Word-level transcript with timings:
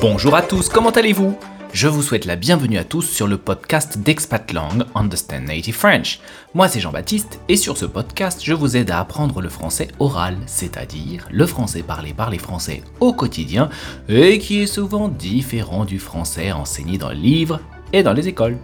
Bonjour 0.00 0.34
à 0.34 0.40
tous, 0.40 0.70
comment 0.70 0.88
allez-vous? 0.88 1.36
Je 1.74 1.86
vous 1.86 2.00
souhaite 2.00 2.24
la 2.24 2.36
bienvenue 2.36 2.78
à 2.78 2.84
tous 2.84 3.02
sur 3.02 3.26
le 3.26 3.36
podcast 3.36 3.98
d'Expat 3.98 4.50
Lang 4.54 4.86
Understand 4.94 5.42
Native 5.42 5.74
French. 5.74 6.20
Moi 6.54 6.68
c'est 6.68 6.80
Jean-Baptiste 6.80 7.38
et 7.50 7.56
sur 7.56 7.76
ce 7.76 7.84
podcast 7.84 8.40
je 8.42 8.54
vous 8.54 8.78
aide 8.78 8.90
à 8.90 9.00
apprendre 9.00 9.42
le 9.42 9.50
français 9.50 9.88
oral, 9.98 10.38
c'est-à-dire 10.46 11.28
le 11.30 11.44
français 11.44 11.82
parlé 11.82 12.14
par 12.14 12.30
les 12.30 12.38
Français 12.38 12.82
au 13.00 13.12
quotidien 13.12 13.68
et 14.08 14.38
qui 14.38 14.60
est 14.60 14.66
souvent 14.66 15.08
différent 15.08 15.84
du 15.84 15.98
français 15.98 16.50
enseigné 16.50 16.96
dans 16.96 17.10
les 17.10 17.16
livres 17.16 17.60
et 17.92 18.02
dans 18.02 18.14
les 18.14 18.26
écoles. 18.26 18.56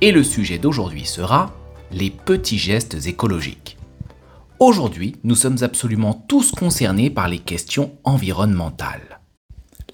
Et 0.00 0.10
le 0.10 0.22
sujet 0.22 0.56
d'aujourd'hui 0.56 1.04
sera 1.04 1.52
les 1.90 2.08
petits 2.08 2.58
gestes 2.58 3.06
écologiques. 3.06 3.76
Aujourd'hui, 4.58 5.16
nous 5.22 5.34
sommes 5.34 5.58
absolument 5.60 6.14
tous 6.14 6.52
concernés 6.52 7.10
par 7.10 7.28
les 7.28 7.40
questions 7.40 7.92
environnementales. 8.04 9.11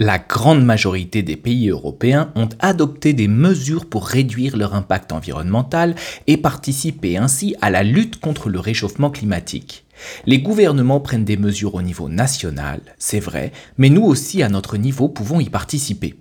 La 0.01 0.19
grande 0.19 0.65
majorité 0.65 1.25
des 1.25 1.35
pays 1.35 1.71
européens 1.71 2.31
ont 2.37 2.49
adopté 2.61 3.15
des 3.15 3.27
mesures 3.27 3.87
pour 3.87 4.07
réduire 4.07 4.57
leur 4.57 4.77
impact 4.77 5.11
environnemental 5.11 5.97
et 6.29 6.37
participer 6.37 7.17
ainsi 7.17 7.57
à 7.61 7.71
la 7.71 7.83
lutte 7.83 8.21
contre 8.21 8.49
le 8.49 8.61
réchauffement 8.61 9.11
climatique. 9.11 9.85
Les 10.25 10.39
gouvernements 10.39 11.01
prennent 11.01 11.25
des 11.25 11.37
mesures 11.37 11.75
au 11.75 11.83
niveau 11.83 12.09
national, 12.09 12.81
c'est 12.97 13.19
vrai, 13.19 13.51
mais 13.77 13.91
nous 13.91 14.05
aussi 14.05 14.41
à 14.45 14.49
notre 14.49 14.77
niveau 14.77 15.09
pouvons 15.09 15.41
y 15.41 15.51
participer. 15.51 16.15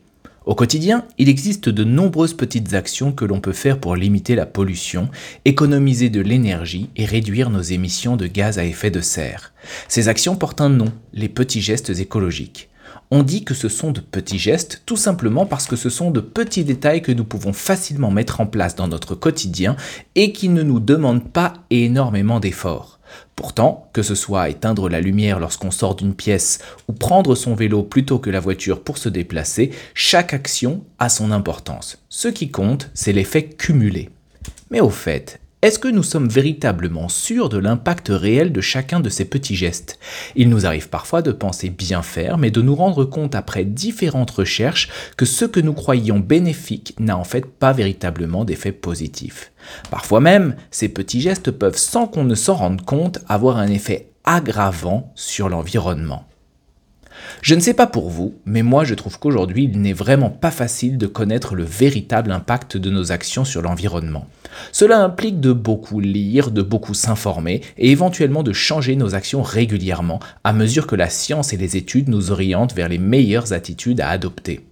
Au 0.47 0.55
quotidien, 0.55 1.05
il 1.19 1.29
existe 1.29 1.69
de 1.69 1.83
nombreuses 1.83 2.33
petites 2.33 2.73
actions 2.73 3.11
que 3.11 3.25
l'on 3.25 3.41
peut 3.41 3.53
faire 3.53 3.79
pour 3.79 3.95
limiter 3.95 4.33
la 4.33 4.47
pollution, 4.47 5.09
économiser 5.45 6.09
de 6.09 6.21
l'énergie 6.21 6.89
et 6.95 7.05
réduire 7.05 7.51
nos 7.51 7.61
émissions 7.61 8.15
de 8.15 8.25
gaz 8.25 8.57
à 8.57 8.65
effet 8.65 8.89
de 8.89 9.01
serre. 9.01 9.53
Ces 9.87 10.07
actions 10.07 10.35
portent 10.35 10.61
un 10.61 10.69
nom, 10.69 10.91
les 11.13 11.29
petits 11.29 11.61
gestes 11.61 11.91
écologiques. 11.99 12.69
On 13.09 13.23
dit 13.23 13.45
que 13.45 13.53
ce 13.53 13.69
sont 13.69 13.91
de 13.91 14.01
petits 14.01 14.37
gestes 14.37 14.81
tout 14.85 14.97
simplement 14.97 15.45
parce 15.45 15.65
que 15.65 15.77
ce 15.77 15.89
sont 15.89 16.11
de 16.11 16.19
petits 16.19 16.65
détails 16.65 17.01
que 17.01 17.13
nous 17.13 17.23
pouvons 17.23 17.53
facilement 17.53 18.11
mettre 18.11 18.41
en 18.41 18.45
place 18.45 18.75
dans 18.75 18.89
notre 18.89 19.15
quotidien 19.15 19.77
et 20.15 20.33
qui 20.33 20.49
ne 20.49 20.61
nous 20.61 20.81
demandent 20.81 21.31
pas 21.31 21.53
énormément 21.69 22.41
d'efforts. 22.41 22.99
Pourtant, 23.37 23.89
que 23.93 24.01
ce 24.01 24.15
soit 24.15 24.49
éteindre 24.49 24.89
la 24.89 24.99
lumière 24.99 25.39
lorsqu'on 25.39 25.71
sort 25.71 25.95
d'une 25.95 26.15
pièce 26.15 26.59
ou 26.89 26.93
prendre 26.93 27.35
son 27.35 27.55
vélo 27.55 27.81
plutôt 27.81 28.19
que 28.19 28.29
la 28.29 28.41
voiture 28.41 28.81
pour 28.81 28.97
se 28.97 29.07
déplacer, 29.07 29.71
chaque 29.93 30.33
action 30.33 30.83
a 30.99 31.07
son 31.07 31.31
importance. 31.31 31.99
Ce 32.09 32.27
qui 32.27 32.49
compte, 32.49 32.89
c'est 32.93 33.13
l'effet 33.13 33.43
cumulé. 33.43 34.09
Mais 34.69 34.81
au 34.81 34.89
fait, 34.89 35.39
est-ce 35.63 35.79
que 35.79 35.87
nous 35.87 36.03
sommes 36.03 36.29
véritablement 36.29 37.09
sûrs 37.09 37.49
de 37.49 37.57
l'impact 37.57 38.09
réel 38.09 38.51
de 38.51 38.61
chacun 38.61 38.99
de 38.99 39.09
ces 39.09 39.25
petits 39.25 39.55
gestes? 39.55 39.97
Il 40.35 40.49
nous 40.49 40.67
arrive 40.67 40.87
parfois 40.87 41.23
de 41.23 41.31
penser 41.31 41.71
bien 41.71 42.03
faire, 42.03 42.37
mais 42.37 42.51
de 42.51 42.61
nous 42.61 42.75
rendre 42.75 43.05
compte 43.05 43.33
après 43.33 43.65
différentes 43.65 44.29
recherches 44.29 44.89
que 45.17 45.25
ce 45.25 45.45
que 45.45 45.59
nous 45.59 45.73
croyions 45.73 46.19
bénéfique 46.19 46.93
n'a 46.99 47.17
en 47.17 47.23
fait 47.23 47.47
pas 47.47 47.73
véritablement 47.73 48.45
d'effet 48.45 48.71
positif. 48.71 49.51
Parfois 49.89 50.19
même, 50.19 50.55
ces 50.69 50.89
petits 50.89 51.21
gestes 51.21 51.49
peuvent, 51.49 51.75
sans 51.75 52.05
qu'on 52.05 52.23
ne 52.23 52.35
s'en 52.35 52.53
rende 52.53 52.85
compte, 52.85 53.17
avoir 53.27 53.57
un 53.57 53.67
effet 53.67 54.11
aggravant 54.25 55.11
sur 55.15 55.49
l'environnement. 55.49 56.27
Je 57.41 57.55
ne 57.55 57.59
sais 57.59 57.73
pas 57.73 57.87
pour 57.87 58.09
vous, 58.09 58.35
mais 58.45 58.63
moi 58.63 58.83
je 58.83 58.93
trouve 58.93 59.19
qu'aujourd'hui 59.19 59.69
il 59.71 59.81
n'est 59.81 59.93
vraiment 59.93 60.29
pas 60.29 60.51
facile 60.51 60.97
de 60.97 61.07
connaître 61.07 61.55
le 61.55 61.63
véritable 61.63 62.31
impact 62.31 62.77
de 62.77 62.89
nos 62.89 63.11
actions 63.11 63.45
sur 63.45 63.61
l'environnement. 63.61 64.27
Cela 64.71 64.99
implique 64.99 65.39
de 65.39 65.53
beaucoup 65.53 65.99
lire, 65.99 66.51
de 66.51 66.61
beaucoup 66.61 66.93
s'informer 66.93 67.61
et 67.77 67.91
éventuellement 67.91 68.43
de 68.43 68.53
changer 68.53 68.95
nos 68.95 69.15
actions 69.15 69.41
régulièrement 69.41 70.19
à 70.43 70.53
mesure 70.53 70.87
que 70.87 70.95
la 70.95 71.09
science 71.09 71.53
et 71.53 71.57
les 71.57 71.77
études 71.77 72.09
nous 72.09 72.31
orientent 72.31 72.73
vers 72.73 72.89
les 72.89 72.97
meilleures 72.97 73.53
attitudes 73.53 74.01
à 74.01 74.09
adopter. 74.09 74.65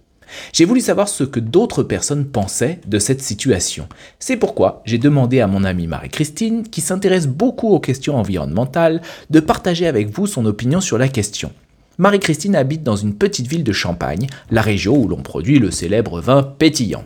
J'ai 0.52 0.64
voulu 0.64 0.80
savoir 0.80 1.08
ce 1.08 1.24
que 1.24 1.40
d'autres 1.40 1.82
personnes 1.82 2.26
pensaient 2.26 2.80
de 2.86 2.98
cette 2.98 3.22
situation. 3.22 3.88
C'est 4.18 4.36
pourquoi 4.36 4.82
j'ai 4.84 4.98
demandé 4.98 5.40
à 5.40 5.46
mon 5.46 5.64
amie 5.64 5.86
Marie-Christine, 5.86 6.68
qui 6.68 6.80
s'intéresse 6.80 7.26
beaucoup 7.26 7.68
aux 7.68 7.80
questions 7.80 8.16
environnementales, 8.16 9.02
de 9.30 9.40
partager 9.40 9.86
avec 9.86 10.10
vous 10.10 10.26
son 10.26 10.44
opinion 10.46 10.80
sur 10.80 10.98
la 10.98 11.08
question. 11.08 11.52
Marie-Christine 11.98 12.56
habite 12.56 12.82
dans 12.82 12.96
une 12.96 13.14
petite 13.14 13.46
ville 13.46 13.64
de 13.64 13.72
Champagne, 13.72 14.26
la 14.50 14.60
région 14.60 14.96
où 14.96 15.08
l'on 15.08 15.22
produit 15.22 15.58
le 15.58 15.70
célèbre 15.70 16.20
vin 16.20 16.42
pétillant. 16.42 17.04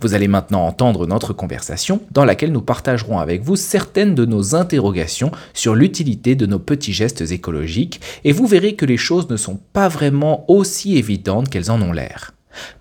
Vous 0.00 0.14
allez 0.14 0.28
maintenant 0.28 0.64
entendre 0.64 1.06
notre 1.06 1.32
conversation 1.32 2.00
dans 2.12 2.24
laquelle 2.24 2.52
nous 2.52 2.62
partagerons 2.62 3.18
avec 3.18 3.42
vous 3.42 3.56
certaines 3.56 4.14
de 4.14 4.24
nos 4.24 4.54
interrogations 4.54 5.32
sur 5.54 5.74
l'utilité 5.74 6.36
de 6.36 6.46
nos 6.46 6.58
petits 6.60 6.92
gestes 6.92 7.32
écologiques 7.32 8.00
et 8.24 8.32
vous 8.32 8.46
verrez 8.46 8.74
que 8.74 8.86
les 8.86 8.96
choses 8.96 9.28
ne 9.28 9.36
sont 9.36 9.58
pas 9.72 9.88
vraiment 9.88 10.44
aussi 10.48 10.96
évidentes 10.96 11.48
qu'elles 11.48 11.70
en 11.70 11.82
ont 11.82 11.92
l'air. 11.92 12.32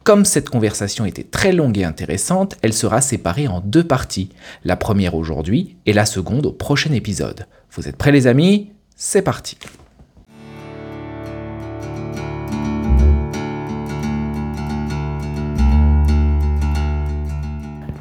Comme 0.03 0.25
cette 0.25 0.49
conversation 0.49 1.05
était 1.05 1.23
très 1.23 1.53
longue 1.53 1.77
et 1.77 1.83
intéressante, 1.83 2.55
elle 2.61 2.73
sera 2.73 3.01
séparée 3.01 3.47
en 3.47 3.61
deux 3.61 3.83
parties, 3.83 4.29
la 4.63 4.75
première 4.75 5.15
aujourd'hui 5.15 5.77
et 5.85 5.93
la 5.93 6.05
seconde 6.05 6.45
au 6.47 6.51
prochain 6.51 6.93
épisode. 6.93 7.45
Vous 7.71 7.87
êtes 7.87 7.97
prêts 7.97 8.11
les 8.11 8.27
amis? 8.27 8.71
C'est 8.95 9.21
parti 9.21 9.57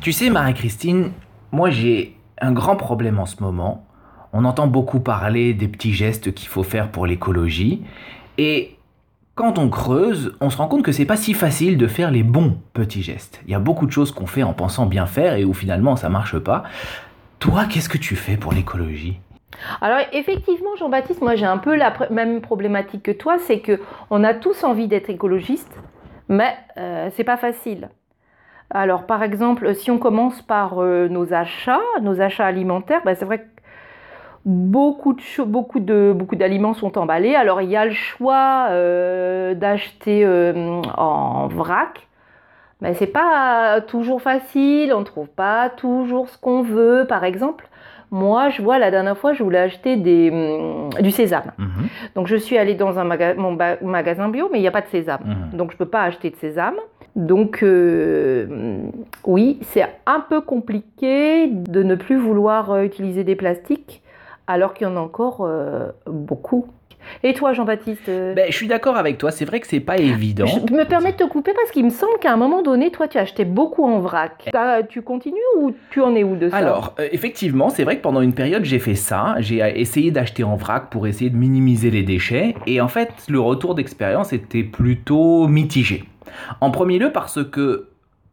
Tu 0.06 0.12
sais, 0.12 0.30
Marie-Christine, 0.30 1.10
moi 1.50 1.68
j'ai 1.68 2.14
un 2.40 2.52
grand 2.52 2.76
problème 2.76 3.18
en 3.18 3.26
ce 3.26 3.42
moment. 3.42 3.88
On 4.32 4.44
entend 4.44 4.68
beaucoup 4.68 5.00
parler 5.00 5.52
des 5.52 5.66
petits 5.66 5.92
gestes 5.92 6.32
qu'il 6.32 6.46
faut 6.46 6.62
faire 6.62 6.92
pour 6.92 7.08
l'écologie. 7.08 7.82
Et 8.38 8.76
quand 9.34 9.58
on 9.58 9.68
creuse, 9.68 10.36
on 10.40 10.48
se 10.48 10.58
rend 10.58 10.68
compte 10.68 10.84
que 10.84 10.92
c'est 10.92 11.06
pas 11.06 11.16
si 11.16 11.34
facile 11.34 11.76
de 11.76 11.88
faire 11.88 12.12
les 12.12 12.22
bons 12.22 12.56
petits 12.72 13.02
gestes. 13.02 13.42
Il 13.46 13.50
y 13.50 13.56
a 13.56 13.58
beaucoup 13.58 13.84
de 13.84 13.90
choses 13.90 14.12
qu'on 14.12 14.28
fait 14.28 14.44
en 14.44 14.52
pensant 14.52 14.86
bien 14.86 15.06
faire 15.06 15.34
et 15.34 15.44
où 15.44 15.52
finalement 15.52 15.96
ça 15.96 16.08
marche 16.08 16.38
pas. 16.38 16.62
Toi, 17.40 17.64
qu'est-ce 17.64 17.88
que 17.88 17.98
tu 17.98 18.14
fais 18.14 18.36
pour 18.36 18.52
l'écologie? 18.52 19.18
Alors 19.80 19.98
effectivement, 20.12 20.76
Jean-Baptiste, 20.78 21.20
moi 21.20 21.34
j'ai 21.34 21.46
un 21.46 21.58
peu 21.58 21.74
la 21.74 21.92
même 22.12 22.42
problématique 22.42 23.02
que 23.02 23.10
toi, 23.10 23.38
c'est 23.40 23.58
que 23.58 23.80
on 24.10 24.22
a 24.22 24.34
tous 24.34 24.62
envie 24.62 24.86
d'être 24.86 25.10
écologiste, 25.10 25.80
mais 26.28 26.54
euh, 26.76 27.10
c'est 27.16 27.24
pas 27.24 27.36
facile. 27.36 27.88
Alors, 28.71 29.04
par 29.04 29.22
exemple, 29.22 29.75
si 29.75 29.91
on 29.91 29.99
commence 29.99 30.43
par 30.43 30.82
euh, 30.82 31.09
nos 31.09 31.32
achats, 31.32 31.81
nos 32.03 32.21
achats 32.21 32.47
alimentaires, 32.47 33.03
ben, 33.04 33.15
c'est 33.15 33.25
vrai 33.25 33.38
que 33.38 33.44
beaucoup 34.44 35.12
de 35.12 35.44
beaucoup 35.44 35.81
de 35.81 36.12
beaucoup 36.15 36.37
d'aliments 36.37 36.75
sont 36.75 36.99
emballés. 36.99 37.34
Alors, 37.34 37.62
il 37.62 37.71
y 37.71 37.77
a 37.77 37.84
le 37.84 37.93
choix 37.93 38.69
euh, 38.71 39.54
d'acheter 39.54 40.25
euh, 40.25 40.82
en 40.97 41.49
vrac. 41.49 42.06
Mais 42.82 42.93
c'est 42.93 43.06
pas 43.06 43.81
toujours 43.81 44.21
facile, 44.21 44.93
on 44.93 45.00
ne 45.00 45.04
trouve 45.04 45.28
pas 45.28 45.71
toujours 45.71 46.28
ce 46.28 46.37
qu'on 46.37 46.62
veut. 46.62 47.06
Par 47.09 47.25
exemple, 47.25 47.66
moi, 48.10 48.50
je 48.50 48.62
vois 48.62 48.78
la 48.78 48.91
dernière 48.91 49.16
fois, 49.16 49.33
je 49.33 49.43
voulais 49.43 49.59
acheter 49.59 49.97
des, 49.97 50.31
hum, 50.31 50.91
du 51.00 51.10
sésame. 51.10 51.53
Mhm. 51.59 51.88
Donc, 52.15 52.27
je 52.27 52.37
suis 52.37 52.59
allée 52.59 52.75
dans 52.75 52.98
un 52.98 53.04
mon 53.37 53.56
magasin 53.83 54.28
bio, 54.28 54.48
mais 54.53 54.59
il 54.59 54.62
n'y 54.62 54.69
a 54.69 54.72
pas 54.72 54.83
de 54.83 54.88
sésame. 54.88 55.22
Mhm. 55.25 55.59
Donc, 55.59 55.71
je 55.71 55.77
ne 55.77 55.78
peux 55.78 55.88
pas 55.88 56.03
acheter 56.03 56.31
de 56.31 56.37
sésame. 56.37 56.77
Donc, 57.16 57.62
euh, 57.62 58.47
oui, 59.25 59.59
c'est 59.72 59.87
un 60.04 60.21
peu 60.21 60.43
compliqué 60.43 61.47
de 61.49 61.82
ne 61.82 61.94
plus 61.94 62.16
vouloir 62.19 62.71
euh, 62.71 62.82
utiliser 62.82 63.25
des 63.25 63.37
plastiques 63.37 64.03
alors 64.47 64.75
qu'il 64.75 64.87
y 64.87 64.91
en 64.91 64.97
a 64.97 65.00
encore 65.00 65.41
euh, 65.41 65.88
beaucoup. 66.06 66.66
Et 67.22 67.32
toi, 67.34 67.53
Jean-Baptiste 67.53 68.06
ben, 68.06 68.47
Je 68.49 68.54
suis 68.54 68.66
d'accord 68.66 68.97
avec 68.97 69.16
toi, 69.16 69.31
c'est 69.31 69.44
vrai 69.44 69.60
que 69.60 69.66
c'est 69.66 69.81
pas 69.81 69.97
évident. 69.97 70.47
Je 70.47 70.75
me 70.75 70.84
permets 70.84 71.12
de 71.12 71.16
te 71.16 71.25
couper 71.25 71.53
parce 71.54 71.71
qu'il 71.71 71.84
me 71.84 71.91
semble 71.91 72.19
qu'à 72.21 72.32
un 72.32 72.37
moment 72.37 72.62
donné, 72.62 72.91
toi, 72.91 73.09
tu 73.09 73.16
acheté 73.16 73.44
beaucoup 73.44 73.84
en 73.84 74.00
vrac. 74.00 74.50
tu 74.88 75.03
continues 75.03 75.38
ou 75.59 75.72
tu 75.91 76.03
en 76.03 76.15
es 76.15 76.25
où 76.25 76.37
de 76.37 76.50
ça? 76.50 76.56
Alors, 76.56 76.94
euh, 76.98 77.09
effectivement, 77.12 77.71
c'est 77.71 77.84
vrai 77.84 77.97
que 77.97 78.03
pendant 78.03 78.21
une 78.21 78.34
période, 78.34 78.65
j'ai 78.65 78.81
fait 78.81 78.97
ça. 78.97 79.37
J'ai 79.38 79.59
essayé 79.81 80.10
d'acheter 80.10 80.45
en 80.45 80.57
vrac 80.57 80.91
pour 80.91 81.07
essayer 81.07 81.30
de 81.30 81.36
minimiser 81.36 81.91
les 81.91 82.03
déchets. 82.03 82.57
Et 82.66 82.80
en 82.80 82.89
fait, 82.89 83.10
le 83.28 83.41
retour 83.41 83.74
d'expérience 83.74 84.33
était 84.33 84.65
plutôt 84.65 85.47
mitigé. 85.47 86.04
En 86.60 86.71
premier 86.71 86.98
lieu, 86.98 87.12
parce 87.12 87.44
que 87.44 87.88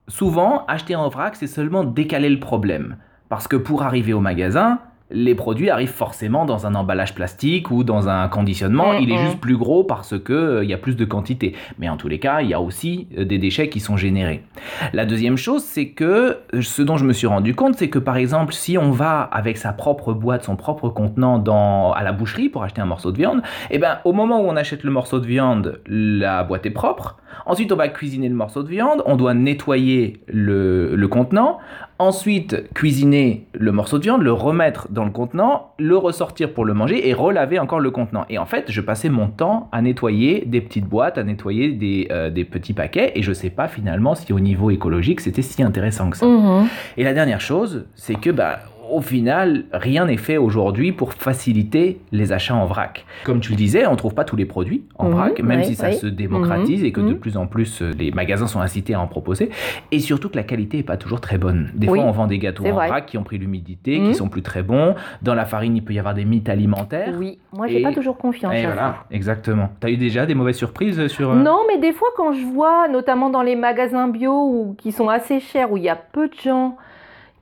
souvent, 0.08 0.66
acheter 0.68 0.96
en 0.96 1.10
vrac, 1.10 1.36
c'est 1.36 1.48
seulement 1.48 1.84
décaler 1.84 2.30
le 2.30 2.40
problème. 2.40 2.98
Parce 3.30 3.48
que 3.48 3.56
pour 3.56 3.84
arriver 3.84 4.14
au 4.14 4.20
magasin, 4.20 4.80
les 5.14 5.36
produits 5.36 5.70
arrivent 5.70 5.90
forcément 5.90 6.46
dans 6.46 6.66
un 6.66 6.76
emballage 6.76 7.14
plastique 7.14 7.72
ou 7.72 7.84
dans 7.84 8.10
un 8.10 8.28
conditionnement. 8.28 8.94
il 8.94 9.12
est 9.12 9.18
juste 9.18 9.40
plus 9.40 9.58
gros 9.58 9.84
parce 9.84 10.18
que 10.20 10.34
euh, 10.34 10.64
il 10.64 10.70
y 10.70 10.74
a 10.74 10.78
plus 10.78 10.96
de 10.96 11.06
quantité. 11.06 11.56
Mais 11.78 11.88
en 11.88 11.98
tous 11.98 12.08
les 12.08 12.20
cas, 12.20 12.42
il 12.42 12.50
y 12.50 12.54
a 12.54 12.60
aussi 12.60 13.08
euh, 13.18 13.24
des 13.24 13.38
déchets 13.38 13.70
qui 13.70 13.80
sont 13.80 13.96
générés. 13.96 14.44
La 14.92 15.06
deuxième 15.06 15.38
chose, 15.38 15.64
c'est 15.64 15.90
que 15.90 16.40
euh, 16.54 16.62
ce 16.62 16.82
dont 16.82 16.98
je 16.98 17.06
me 17.06 17.14
suis 17.14 17.28
rendu 17.28 17.56
compte, 17.56 17.76
c'est 17.76 17.90
que 17.90 18.00
par 18.00 18.18
exemple, 18.18 18.54
si 18.54 18.78
on 18.78 18.92
va 18.92 19.22
avec 19.22 19.58
sa 19.58 19.72
propre 19.72 20.14
boîte, 20.14 20.44
son 20.44 20.56
propre 20.56 20.90
contenant 20.90 21.38
dans, 21.38 21.94
à 21.94 22.04
la 22.04 22.12
boucherie 22.12 22.50
pour 22.50 22.64
acheter 22.64 22.82
un 22.82 22.86
morceau 22.86 23.12
de 23.12 23.18
viande, 23.18 23.42
eh 23.70 23.78
ben, 23.78 24.00
au 24.06 24.14
moment 24.14 24.42
où 24.42 24.46
on 24.46 24.56
achète 24.56 24.84
le 24.84 24.92
morceau 24.92 25.20
de 25.20 25.28
viande, 25.28 25.80
la 25.86 26.44
boîte 26.44 26.66
est 26.66 26.72
propre. 26.72 27.18
Ensuite, 27.46 27.72
on 27.72 27.76
va 27.76 27.88
cuisiner 27.90 28.30
le 28.30 28.36
morceau 28.36 28.64
de 28.64 28.70
viande, 28.70 29.04
on 29.06 29.16
doit 29.16 29.34
nettoyer 29.34 30.22
le, 30.28 30.96
le 30.96 31.08
contenant. 31.08 31.60
Ensuite, 32.00 32.74
cuisiner 32.74 33.48
le 33.54 33.72
morceau 33.72 33.98
de 33.98 34.04
viande, 34.04 34.22
le 34.24 34.34
remettre 34.34 34.88
dans 34.90 35.03
dans 35.04 35.08
le 35.08 35.12
contenant, 35.12 35.74
le 35.78 35.98
ressortir 35.98 36.54
pour 36.54 36.64
le 36.64 36.74
manger 36.74 37.10
et 37.10 37.14
relaver 37.14 37.60
encore 37.60 37.82
le 37.82 37.92
contenant. 37.92 38.26
Et 38.30 38.38
en 38.38 38.46
fait, 38.46 38.72
je 38.72 38.80
passais 38.80 39.10
mon 39.10 39.28
temps 39.28 39.68
à 39.74 39.82
nettoyer 39.82 40.46
des 40.46 40.62
petites 40.62 40.86
boîtes, 40.86 41.18
à 41.18 41.24
nettoyer 41.24 41.72
des, 41.72 42.08
euh, 42.10 42.30
des 42.30 42.46
petits 42.46 42.74
paquets, 42.74 43.12
et 43.16 43.22
je 43.22 43.34
sais 43.34 43.50
pas 43.50 43.68
finalement 43.68 44.16
si 44.16 44.32
au 44.32 44.40
niveau 44.40 44.72
écologique 44.72 45.20
c'était 45.20 45.42
si 45.42 45.62
intéressant 45.62 46.10
que 46.10 46.18
ça. 46.18 46.26
Mhm. 46.26 46.68
Et 46.96 47.04
la 47.04 47.14
dernière 47.14 47.42
chose, 47.42 47.86
c'est 47.96 48.16
que 48.16 48.30
bah, 48.30 48.60
au 48.94 49.02
final, 49.02 49.66
rien 49.74 50.06
n'est 50.06 50.18
fait 50.18 50.38
aujourd'hui 50.38 50.92
pour 50.92 51.14
faciliter 51.14 52.00
les 52.12 52.32
achats 52.32 52.56
en 52.56 52.66
vrac. 52.66 53.06
Comme 53.24 53.40
tu 53.40 53.52
le 53.52 53.56
disais, 53.58 53.86
on 53.88 53.92
ne 53.92 53.96
trouve 53.98 54.14
pas 54.14 54.24
tous 54.24 54.36
les 54.36 54.46
produits 54.46 54.84
en 54.98 55.06
Mhm, 55.08 55.12
vrac, 55.14 55.40
même 55.44 55.64
si 55.64 55.76
ça 55.76 55.92
se 55.92 56.08
démocratise 56.08 56.84
et 56.84 56.92
que 56.92 57.02
de 57.02 57.08
Mhm. 57.14 57.20
plus 57.20 57.38
en 57.38 57.48
plus 57.48 57.82
euh, 57.82 57.92
les 57.98 58.12
magasins 58.12 58.48
sont 58.48 58.60
incités 58.62 58.94
à 58.94 59.02
en 59.02 59.08
proposer. 59.08 59.50
Et 59.92 60.00
surtout 60.00 60.30
que 60.30 60.36
la 60.36 60.44
qualité 60.44 60.78
n'est 60.78 60.84
pas 60.84 60.98
toujours 60.98 61.22
très 61.22 61.38
bonne. 61.38 61.70
Des 61.74 61.88
Oui, 61.90 62.00
fois, 62.00 62.08
on 62.08 62.12
vend 62.12 62.28
des 62.28 62.40
gâteaux 62.40 62.66
en 62.66 62.72
vrai. 62.72 62.88
vrac 62.88 63.06
qui 63.06 63.18
ont 63.18 63.24
pris 63.24 63.38
l'humidité, 63.38 64.00
Mhm. 64.00 64.08
qui 64.10 64.16
sont 64.16 64.30
plus 64.30 64.42
très 64.42 64.64
bons. 64.64 64.96
Dans 65.22 65.36
la 65.36 65.46
farine, 65.46 65.76
il 65.76 65.84
peut 65.84 65.94
y 65.94 66.00
avoir 66.00 66.14
des 66.14 66.26
mythes 66.26 66.50
alimentaires. 66.50 67.14
Oui, 67.18 67.40
moi 67.56 67.68
j'ai 67.68 67.80
Et- 67.80 67.84
pas 67.84 67.92
toujours 67.94 68.18
confiance. 68.18 68.54
Et 68.54 68.64
voilà, 68.66 68.98
exactement. 69.12 69.70
T'as 69.80 69.90
eu 69.90 69.98
déjà 69.98 70.26
des 70.26 70.36
mauvaises 70.36 70.58
surprises 70.58 71.08
sur... 71.08 71.32
euh, 71.32 71.36
Non, 71.36 71.60
mais 71.68 71.78
des 71.80 71.92
fois, 71.94 72.10
quand 72.16 72.34
je 72.34 72.46
vois, 72.46 72.88
notamment 72.88 73.30
dans 73.30 73.42
les 73.42 73.56
magasins 73.56 74.08
bio 74.08 74.32
ou 74.34 74.76
qui 74.78 74.92
sont 74.92 75.10
assez 75.10 75.40
chers, 75.40 75.72
où 75.72 75.78
il 75.78 75.84
y 75.84 75.90
a 75.90 75.96
peu 75.96 76.28
de 76.28 76.34
gens 76.44 76.78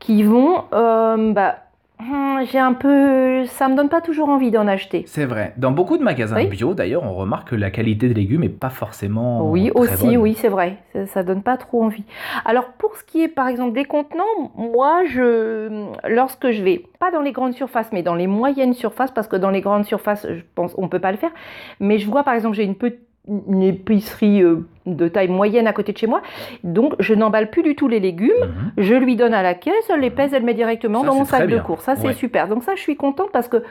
qui 0.02 0.24
vont, 0.24 0.64
euh, 0.74 1.32
bah, 1.32 1.58
hum, 2.00 2.40
j'ai 2.52 2.58
un 2.58 2.74
peu, 2.74 3.46
ça 3.46 3.68
me 3.70 3.76
donne 3.76 3.88
pas 3.88 4.02
toujours 4.02 4.30
envie 4.30 4.50
d'en 4.50 4.66
acheter. 4.68 5.04
C'est 5.06 5.26
vrai. 5.26 5.54
Dans 5.58 5.70
beaucoup 5.72 5.98
de 6.00 6.04
magasins 6.04 6.38
Oui. 6.38 6.48
bio, 6.48 6.74
d'ailleurs, 6.74 7.04
on 7.04 7.14
remarque 7.14 7.50
que 7.52 7.56
la 7.56 7.70
qualité 7.70 8.08
des 8.08 8.16
légumes 8.16 8.42
n'est 8.42 8.50
pas 8.50 8.72
forcément 8.72 9.48
Oui, 9.48 9.70
très 9.70 9.80
aussi, 9.94 10.06
bonne. 10.08 10.18
oui, 10.18 10.34
c'est 10.34 10.48
vrai. 10.50 10.78
Ça, 10.94 11.06
ça 11.06 11.24
donne 11.24 11.44
pas 11.44 11.56
trop 11.58 11.84
envie. 11.84 12.04
Alors, 12.46 12.66
pour 12.80 12.96
ce 12.98 13.04
qui 13.04 13.22
est, 13.22 13.28
par 13.28 13.48
exemple, 13.48 13.74
des 13.74 13.86
contenants, 13.86 14.24
moi, 14.56 15.02
je, 15.06 15.70
lorsque 16.10 16.50
je 16.50 16.64
vais, 16.64 16.84
pas 17.00 17.12
dans 17.12 17.22
les 17.22 17.32
grandes 17.32 17.54
surfaces, 17.54 17.92
mais 17.94 18.02
dans 18.02 18.16
les 18.16 18.28
moyennes 18.28 18.74
surfaces, 18.74 19.12
parce 19.12 19.28
que 19.28 19.36
dans 19.36 19.52
les 19.52 19.62
grandes 19.62 19.86
surfaces, 19.86 20.26
je 20.28 20.42
pense, 20.56 20.74
on 20.80 20.88
peut 20.88 21.00
pas 21.00 21.12
le 21.12 21.18
faire. 21.18 21.32
Mais 21.80 22.00
je 22.00 22.10
vois, 22.10 22.24
par 22.24 22.34
exemple, 22.34 22.56
j'ai 22.56 22.64
une 22.64 22.76
petite 22.76 23.02
une 23.28 23.62
épicerie 23.62 24.42
euh, 24.42 24.66
de 24.88 25.08
taille 25.08 25.28
moyenne 25.28 25.68
à 25.68 25.74
côté 25.74 25.92
de 25.94 25.98
chez 25.98 26.08
moi, 26.08 26.22
donc 26.64 26.96
je 27.00 27.14
n'emballe 27.14 27.52
plus 27.52 27.62
du 27.62 27.76
tout 27.76 27.88
les 27.88 28.00
légumes. 28.00 28.32
Mhm. 28.42 28.72
Je 28.80 28.96
lui 28.96 29.16
donne 29.16 29.34
à 29.36 29.44
la 29.44 29.54
caisse, 29.54 29.90
elle 29.94 30.00
les 30.00 30.10
pèse, 30.10 30.34
elle 30.34 30.42
met 30.44 30.56
directement 30.56 31.02
Ça, 31.02 31.08
dans 31.08 31.16
mon 31.16 31.26
sac 31.26 31.48
de 31.48 31.60
course. 31.60 31.84
Ça, 31.84 31.96
c'est 31.96 32.08
Ouais. 32.08 32.14
super. 32.14 32.48
Donc 32.48 32.64
ça, 32.64 32.74
je 32.76 32.82
suis 32.82 32.96
contente 32.96 33.30
parce 33.32 33.48
que 33.48 33.64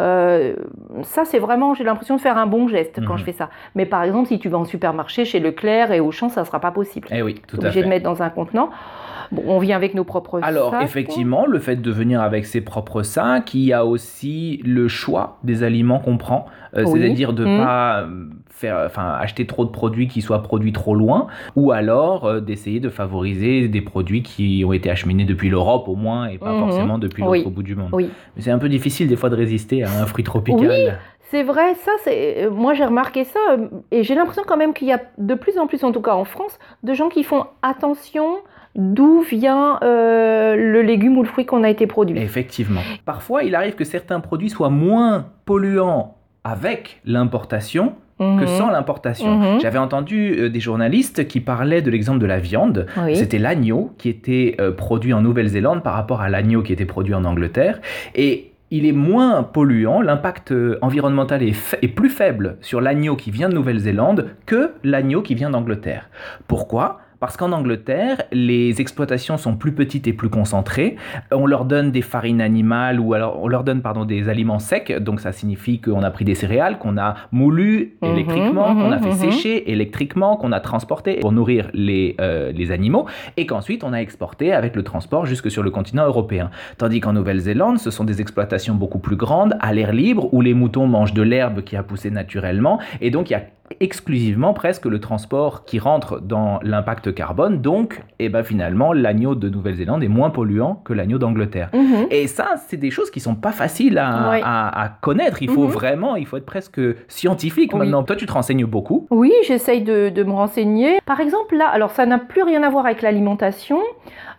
euh, 0.00 0.56
ça, 1.02 1.24
c'est 1.24 1.38
vraiment, 1.38 1.72
j'ai 1.74 1.84
l'impression 1.84 2.16
de 2.16 2.20
faire 2.20 2.36
un 2.36 2.46
bon 2.48 2.66
geste 2.66 3.00
quand 3.06 3.12
Mhm. 3.12 3.18
je 3.20 3.24
fais 3.24 3.32
ça. 3.32 3.48
Mais 3.76 3.86
par 3.86 4.02
exemple, 4.02 4.26
si 4.26 4.38
tu 4.40 4.48
vas 4.48 4.58
en 4.58 4.64
supermarché, 4.64 5.24
chez 5.24 5.38
Leclerc 5.38 5.92
et 5.92 6.00
Auchan, 6.00 6.28
ça 6.28 6.40
ne 6.40 6.46
sera 6.46 6.58
pas 6.60 6.72
possible. 6.72 7.06
Eh 7.12 7.22
oui, 7.22 7.36
tout 7.46 7.58
obligé 7.58 7.82
de 7.84 7.88
mettre 7.88 8.04
dans 8.04 8.22
un 8.24 8.28
contenant. 8.30 8.70
Bon, 9.32 9.42
on 9.46 9.58
vient 9.58 9.76
avec 9.76 9.94
nos 9.94 10.04
propres 10.04 10.40
Alors, 10.42 10.70
sacs. 10.72 10.82
effectivement, 10.84 11.46
le 11.46 11.58
fait 11.58 11.76
de 11.76 11.90
venir 11.90 12.20
avec 12.22 12.44
ses 12.46 12.60
propres 12.60 13.02
sacs, 13.02 13.54
il 13.54 13.62
y 13.64 13.72
a 13.72 13.84
aussi 13.84 14.60
le 14.64 14.86
choix 14.88 15.38
des 15.42 15.62
aliments 15.62 15.98
qu'on 16.00 16.16
prend. 16.16 16.46
Euh, 16.76 16.84
Oui. 16.86 17.00
C'est-à-dire 17.00 17.32
de 17.32 17.44
ne 17.44 17.56
Mhm. 17.58 17.64
pas 17.64 18.04
faire, 18.58 18.82
enfin, 18.86 19.12
acheter 19.20 19.46
trop 19.46 19.66
de 19.66 19.70
produits 19.70 20.08
qui 20.08 20.22
soient 20.22 20.42
produits 20.42 20.72
trop 20.72 20.94
loin, 20.94 21.26
ou 21.56 21.72
alors 21.72 22.24
euh, 22.24 22.40
d'essayer 22.40 22.80
de 22.80 22.88
favoriser 22.88 23.68
des 23.68 23.82
produits 23.82 24.22
qui 24.22 24.64
ont 24.66 24.72
été 24.72 24.88
acheminés 24.90 25.26
depuis 25.26 25.50
l'Europe 25.50 25.88
au 25.88 25.94
moins, 25.94 26.26
et 26.28 26.38
pas 26.38 26.52
Mhm. 26.54 26.60
forcément 26.60 26.98
depuis 26.98 27.22
Oui. 27.22 27.38
l'autre 27.40 27.50
bout 27.50 27.62
du 27.62 27.76
monde. 27.76 27.90
Oui, 27.92 28.08
Mais 28.34 28.40
c'est 28.42 28.50
un 28.50 28.58
peu 28.58 28.70
difficile 28.70 29.08
des 29.08 29.16
fois 29.16 29.28
de 29.28 29.36
résister 29.36 29.84
à 29.84 29.90
un 30.00 30.06
fruit 30.06 30.24
tropical. 30.24 30.68
Oui. 30.70 30.88
c'est 31.30 31.42
vrai, 31.42 31.74
ça, 31.74 31.90
c'est. 32.02 32.44
euh, 32.46 32.50
Moi, 32.50 32.72
j'ai 32.72 32.84
remarqué 32.86 33.24
ça, 33.24 33.38
euh, 33.50 33.66
et 33.90 34.02
j'ai 34.04 34.14
l'impression 34.14 34.42
quand 34.46 34.56
même 34.56 34.72
qu'il 34.72 34.88
y 34.88 34.92
a 34.92 35.02
de 35.18 35.34
plus 35.34 35.58
en 35.58 35.66
plus, 35.66 35.84
en 35.84 35.92
tout 35.92 36.00
cas 36.00 36.14
en 36.14 36.24
France, 36.24 36.58
de 36.82 36.94
gens 36.94 37.10
qui 37.10 37.24
font 37.24 37.44
attention 37.62 38.36
d'où 38.74 39.20
vient 39.20 39.78
euh, 39.82 40.54
le 40.56 40.80
légume 40.82 41.18
ou 41.18 41.22
le 41.22 41.28
fruit 41.28 41.44
qu'on 41.44 41.62
a 41.62 41.68
été 41.68 41.86
produit. 41.86 42.18
Effectivement. 42.18 42.80
Parfois, 43.04 43.42
il 43.42 43.54
arrive 43.54 43.74
que 43.74 43.84
certains 43.84 44.20
produits 44.20 44.48
soient 44.50 44.70
moins 44.70 45.26
polluants 45.46 46.14
avec 46.44 47.00
l'importation 47.04 47.94
que 48.18 48.24
Mhm. 48.24 48.46
sans 48.46 48.70
l'importation. 48.70 49.36
Mhm. 49.36 49.60
J'avais 49.60 49.78
entendu 49.78 50.36
euh, 50.38 50.48
des 50.48 50.60
journalistes 50.60 51.26
qui 51.28 51.40
parlaient 51.40 51.82
de 51.82 51.90
l'exemple 51.90 52.18
de 52.18 52.26
la 52.26 52.38
viande. 52.38 52.86
Oui. 53.04 53.14
C'était 53.16 53.38
l'agneau 53.38 53.92
qui 53.98 54.08
était 54.08 54.56
euh, 54.60 54.72
produit 54.72 55.12
en 55.12 55.20
Nouvelle-Zélande 55.20 55.82
par 55.82 55.94
rapport 55.94 56.20
à 56.22 56.28
l'agneau 56.30 56.62
qui 56.62 56.72
était 56.72 56.86
produit 56.86 57.14
en 57.14 57.24
Angleterre. 57.24 57.80
Et 58.14 58.52
il 58.70 58.84
est 58.86 58.92
moins 58.92 59.42
polluant, 59.42 60.00
l'impact 60.00 60.50
euh, 60.52 60.78
environnemental 60.82 61.42
est 61.42 61.88
plus 61.88 62.08
faible 62.10 62.56
sur 62.62 62.80
l'agneau 62.80 63.14
qui 63.16 63.30
vient 63.30 63.48
de 63.48 63.54
Nouvelle-Zélande 63.54 64.28
que 64.46 64.70
l'agneau 64.82 65.22
qui 65.22 65.34
vient 65.34 65.50
d'Angleterre. 65.50 66.08
Pourquoi? 66.48 67.00
Parce 67.26 67.36
qu'en 67.36 67.52
Angleterre, 67.52 68.22
les 68.30 68.80
exploitations 68.80 69.36
sont 69.36 69.56
plus 69.56 69.72
petites 69.72 70.06
et 70.06 70.12
plus 70.12 70.28
concentrées. 70.28 70.96
On 71.32 71.46
leur 71.46 71.64
donne 71.64 71.90
des 71.90 72.02
farines 72.02 72.40
animales 72.40 73.00
ou 73.00 73.14
alors 73.14 73.42
on 73.42 73.48
leur 73.48 73.64
donne 73.64 73.82
pardon 73.82 74.04
des 74.04 74.28
aliments 74.28 74.60
secs. 74.60 74.96
Donc 75.00 75.20
ça 75.20 75.32
signifie 75.32 75.80
qu'on 75.80 76.04
a 76.04 76.10
pris 76.10 76.24
des 76.24 76.36
céréales, 76.36 76.78
qu'on 76.78 76.96
a 76.98 77.16
moulu 77.32 77.96
Mhm, 78.02 78.12
électriquement, 78.12 78.74
qu'on 78.74 78.92
a 78.92 78.96
mhm, 78.96 79.02
fait 79.02 79.26
mhm. 79.26 79.30
sécher 79.32 79.70
électriquement, 79.72 80.36
qu'on 80.36 80.52
a 80.52 80.60
transporté 80.60 81.16
pour 81.16 81.32
nourrir 81.32 81.70
les, 81.72 82.16
euh, 82.20 82.52
les 82.52 82.70
animaux 82.70 83.06
et 83.36 83.46
qu'ensuite 83.46 83.84
on 83.84 83.92
a 83.92 83.98
exporté 83.98 84.52
avec 84.52 84.76
le 84.76 84.82
transport 84.82 85.26
jusque 85.26 85.50
sur 85.50 85.62
le 85.62 85.70
continent 85.70 86.06
européen. 86.06 86.50
Tandis 86.78 87.00
qu'en 87.00 87.12
Nouvelle-Zélande, 87.12 87.78
ce 87.78 87.90
sont 87.90 88.04
des 88.04 88.20
exploitations 88.20 88.74
beaucoup 88.74 88.98
plus 88.98 89.16
grandes, 89.16 89.56
à 89.60 89.72
l'air 89.72 89.92
libre, 89.92 90.32
où 90.32 90.40
les 90.40 90.54
moutons 90.54 90.86
mangent 90.86 91.14
de 91.14 91.22
l'herbe 91.22 91.62
qui 91.62 91.76
a 91.76 91.82
poussé 91.82 92.10
naturellement 92.10 92.78
et 93.00 93.10
donc 93.10 93.30
il 93.30 93.34
y 93.34 93.36
a 93.36 93.42
exclusivement 93.80 94.52
presque 94.54 94.86
le 94.86 95.00
transport 95.00 95.64
qui 95.64 95.78
rentre 95.78 96.20
dans 96.20 96.58
l'impact 96.62 97.14
carbone. 97.14 97.60
Donc, 97.60 98.02
eh 98.18 98.28
ben, 98.28 98.42
finalement, 98.42 98.92
l'agneau 98.92 99.34
de 99.34 99.48
Nouvelle-Zélande 99.48 100.02
est 100.04 100.08
moins 100.08 100.30
polluant 100.30 100.80
que 100.84 100.92
l'agneau 100.92 101.18
d'Angleterre. 101.18 101.70
Mhm. 101.74 102.06
Et 102.10 102.26
ça, 102.26 102.54
c'est 102.68 102.76
des 102.76 102.90
choses 102.90 103.10
qui 103.10 103.20
sont 103.20 103.34
pas 103.34 103.52
faciles 103.52 103.98
à, 103.98 104.30
Ouais. 104.30 104.40
à- 104.44 104.82
à 104.84 104.88
connaître. 104.88 105.42
Il 105.42 105.50
faut 105.50 105.64
Mhm. 105.64 105.70
vraiment, 105.70 106.16
il 106.16 106.26
faut 106.26 106.36
être 106.36 106.46
presque 106.46 106.80
scientifique 107.08 107.72
Oui. 107.72 107.80
maintenant. 107.80 108.02
Toi, 108.02 108.16
tu 108.16 108.26
te 108.26 108.32
renseignes 108.32 108.64
beaucoup. 108.66 109.06
Oui, 109.10 109.32
j'essaye 109.46 109.82
de, 109.82 110.08
de 110.10 110.22
me 110.22 110.32
renseigner. 110.32 110.98
Par 111.04 111.20
exemple, 111.20 111.56
là, 111.56 111.66
alors 111.68 111.90
ça 111.90 112.06
n'a 112.06 112.18
plus 112.18 112.42
rien 112.42 112.62
à 112.62 112.70
voir 112.70 112.86
avec 112.86 113.02
l'alimentation. 113.02 113.78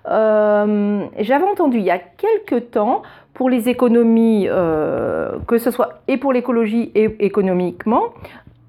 Euh, 0.10 1.04
J'avais 1.20 1.44
entendu 1.46 1.78
il 1.78 1.84
y 1.84 1.92
a 1.92 2.00
quelques 2.00 2.72
temps, 2.72 3.02
pour 3.34 3.50
les 3.50 3.70
économies, 3.70 4.48
euh, 4.50 5.38
que 5.48 5.58
ce 5.60 5.70
soit 5.70 6.02
et 6.08 6.18
pour 6.18 6.34
l'écologie 6.34 6.92
et 6.96 7.16
économiquement, 7.26 8.02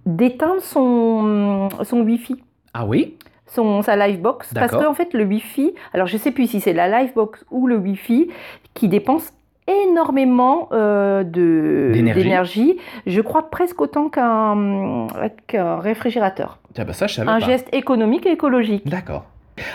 d'éteindre 0.08 0.60
son, 0.62 1.68
son 1.84 2.00
Wi-Fi. 2.00 2.36
Ah 2.74 2.84
oui? 2.86 3.14
Son, 3.46 3.82
sa 3.82 3.94
Livebox. 3.96 4.52
Parce 4.54 4.70
D'accord. 4.72 4.86
qu'en 4.88 4.94
fait, 4.94 5.12
le 5.14 5.24
Wi-Fi, 5.24 5.74
alors 5.94 6.06
je 6.06 6.14
ne 6.14 6.18
sais 6.20 6.32
plus 6.32 6.48
si 6.48 6.60
c'est 6.60 6.72
la 6.72 6.88
Livebox 7.02 7.44
ou 7.50 7.66
le 7.66 7.76
Wi-Fi 7.76 8.28
qui 8.74 8.88
dépense 8.88 9.32
énormément 9.66 10.68
euh, 10.72 11.22
de- 11.24 11.90
D'énergie. 11.92 12.78
Je 13.06 13.20
crois 13.20 13.50
presque 13.50 13.80
autant 13.80 14.08
qu'un 14.08 15.06
qu'un 15.46 15.76
réfrigérateur. 15.78 16.58
Tiens, 16.74 16.84
bah 16.84 16.92
ça, 16.94 17.06
je 17.06 17.14
savais 17.14 17.30
Un 17.30 17.38
pas. 17.40 17.46
geste 17.46 17.68
économique 17.74 18.24
et 18.26 18.30
écologique. 18.32 18.86
D'accord. 18.88 19.24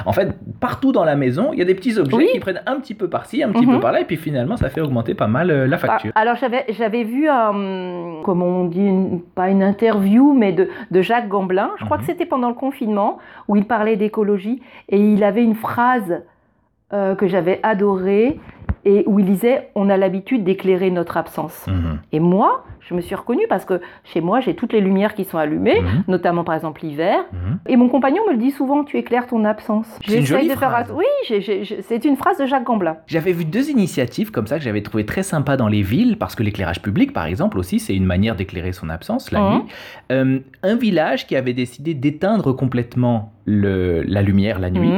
En 0.06 0.14
fait, 0.14 0.36
partout 0.60 0.92
dans 0.92 1.04
la 1.04 1.16
maison, 1.16 1.50
il 1.54 1.60
y 1.60 1.62
a 1.62 1.66
des 1.66 1.76
petits 1.76 1.98
objets 1.98 2.16
Oui. 2.16 2.28
qui 2.34 2.40
prennent 2.40 2.62
un 2.66 2.80
petit 2.80 2.94
peu 2.94 3.08
par-ci, 3.10 3.44
un 3.44 3.52
petit 3.52 3.66
Mhm. 3.66 3.76
peu 3.76 3.80
par-là, 3.80 4.02
et 4.02 4.06
puis 4.06 4.18
finalement, 4.18 4.58
ça 4.58 4.70
fait 4.70 4.82
augmenter 4.82 5.14
pas 5.14 5.28
mal 5.28 5.52
euh, 5.52 5.68
la 5.68 5.76
Ah, 5.78 5.80
facture. 5.80 6.12
alors 6.16 6.36
j'avais 6.36 7.04
vu 7.04 7.28
comment 8.24 8.46
on 8.46 8.66
dit, 8.66 8.80
une- 8.86 9.22
pas 9.22 9.50
une 9.50 9.64
interview, 9.64 10.34
mais 10.34 10.52
de, 10.52 10.70
de 10.92 11.02
Jacques 11.02 11.28
Gamblin. 11.28 11.72
Je 11.80 11.86
crois 11.86 11.98
Mhm. 11.98 12.04
que 12.04 12.08
c'était 12.12 12.26
pendant 12.26 12.50
le 12.50 12.56
confinement 12.56 13.20
où 13.48 13.56
il 13.56 13.66
parlait 13.66 13.96
d'écologie 13.96 14.62
et 14.90 14.98
il 15.00 15.24
avait 15.24 15.44
une 15.44 15.56
phrase 15.56 16.22
euh, 16.92 17.16
que 17.16 17.26
j'avais 17.28 17.60
adorée 17.64 18.40
et 18.86 19.04
où 19.08 19.18
il 19.20 19.26
disait 19.26 19.70
on 19.74 19.90
a 19.90 19.98
l'habitude 19.98 20.44
d'éclairer 20.44 20.92
notre 20.92 21.18
absence. 21.18 21.66
Mhm. 21.68 22.00
Et 22.12 22.20
moi, 22.20 22.66
je 22.88 22.94
me 22.94 23.02
suis 23.02 23.16
reconnue 23.16 23.46
parce 23.50 23.66
que 23.66 23.82
chez 24.04 24.22
moi 24.22 24.40
j'ai 24.40 24.56
toutes 24.56 24.74
les 24.74 24.82
lumières 24.82 25.14
qui 25.16 25.24
sont 25.26 25.38
allumées, 25.38 25.80
Mhm. 25.82 26.04
notamment 26.08 26.44
par 26.44 26.56
exemple 26.56 26.82
l'hiver. 26.84 27.18
Mhm. 27.32 27.60
Et 27.68 27.78
mon 27.78 27.90
compagnon 27.90 28.22
me 28.28 28.34
le 28.34 28.38
dit 28.38 28.52
souvent, 28.52 28.84
tu 28.84 28.98
éclaires 28.98 29.28
ton 29.28 29.46
absence. 29.46 29.88
C'est 30.06 30.18
une 30.20 30.26
jolie 30.26 30.48
de 30.50 30.54
faire 30.56 30.70
phrase. 30.70 30.92
att- 30.92 30.96
Oui, 30.96 31.06
c'est 31.82 32.06
une 32.06 32.16
phrase 32.18 32.38
de 32.38 32.46
Jacques 32.46 32.64
Gamblin. 32.66 32.98
J'avais 33.08 33.32
vu 33.32 33.46
deux 33.46 33.70
initiatives 33.70 34.32
comme 34.32 34.48
ça 34.48 34.58
que 34.58 34.64
j'avais 34.64 34.82
trouvé 34.82 35.06
très 35.06 35.24
sympas 35.24 35.58
dans 35.58 35.68
les 35.68 35.82
villes, 35.82 36.18
parce 36.18 36.36
que 36.36 36.44
l'éclairage 36.44 36.82
public, 36.82 37.14
par 37.14 37.26
exemple, 37.26 37.58
aussi, 37.58 37.80
c'est 37.80 37.96
une 37.96 38.06
manière 38.06 38.36
d'éclairer 38.36 38.72
son 38.74 38.90
absence 38.90 39.32
la 39.32 39.40
Mhm. 39.42 39.54
nuit. 39.56 39.62
Euh, 40.12 40.40
un 40.64 40.76
village 40.76 41.28
qui 41.28 41.36
avait 41.36 41.54
décidé 41.54 41.94
d'éteindre 41.94 42.54
complètement 42.54 43.32
le, 43.46 44.04
la 44.04 44.22
lumière 44.22 44.58
la 44.58 44.70
nuit. 44.70 44.90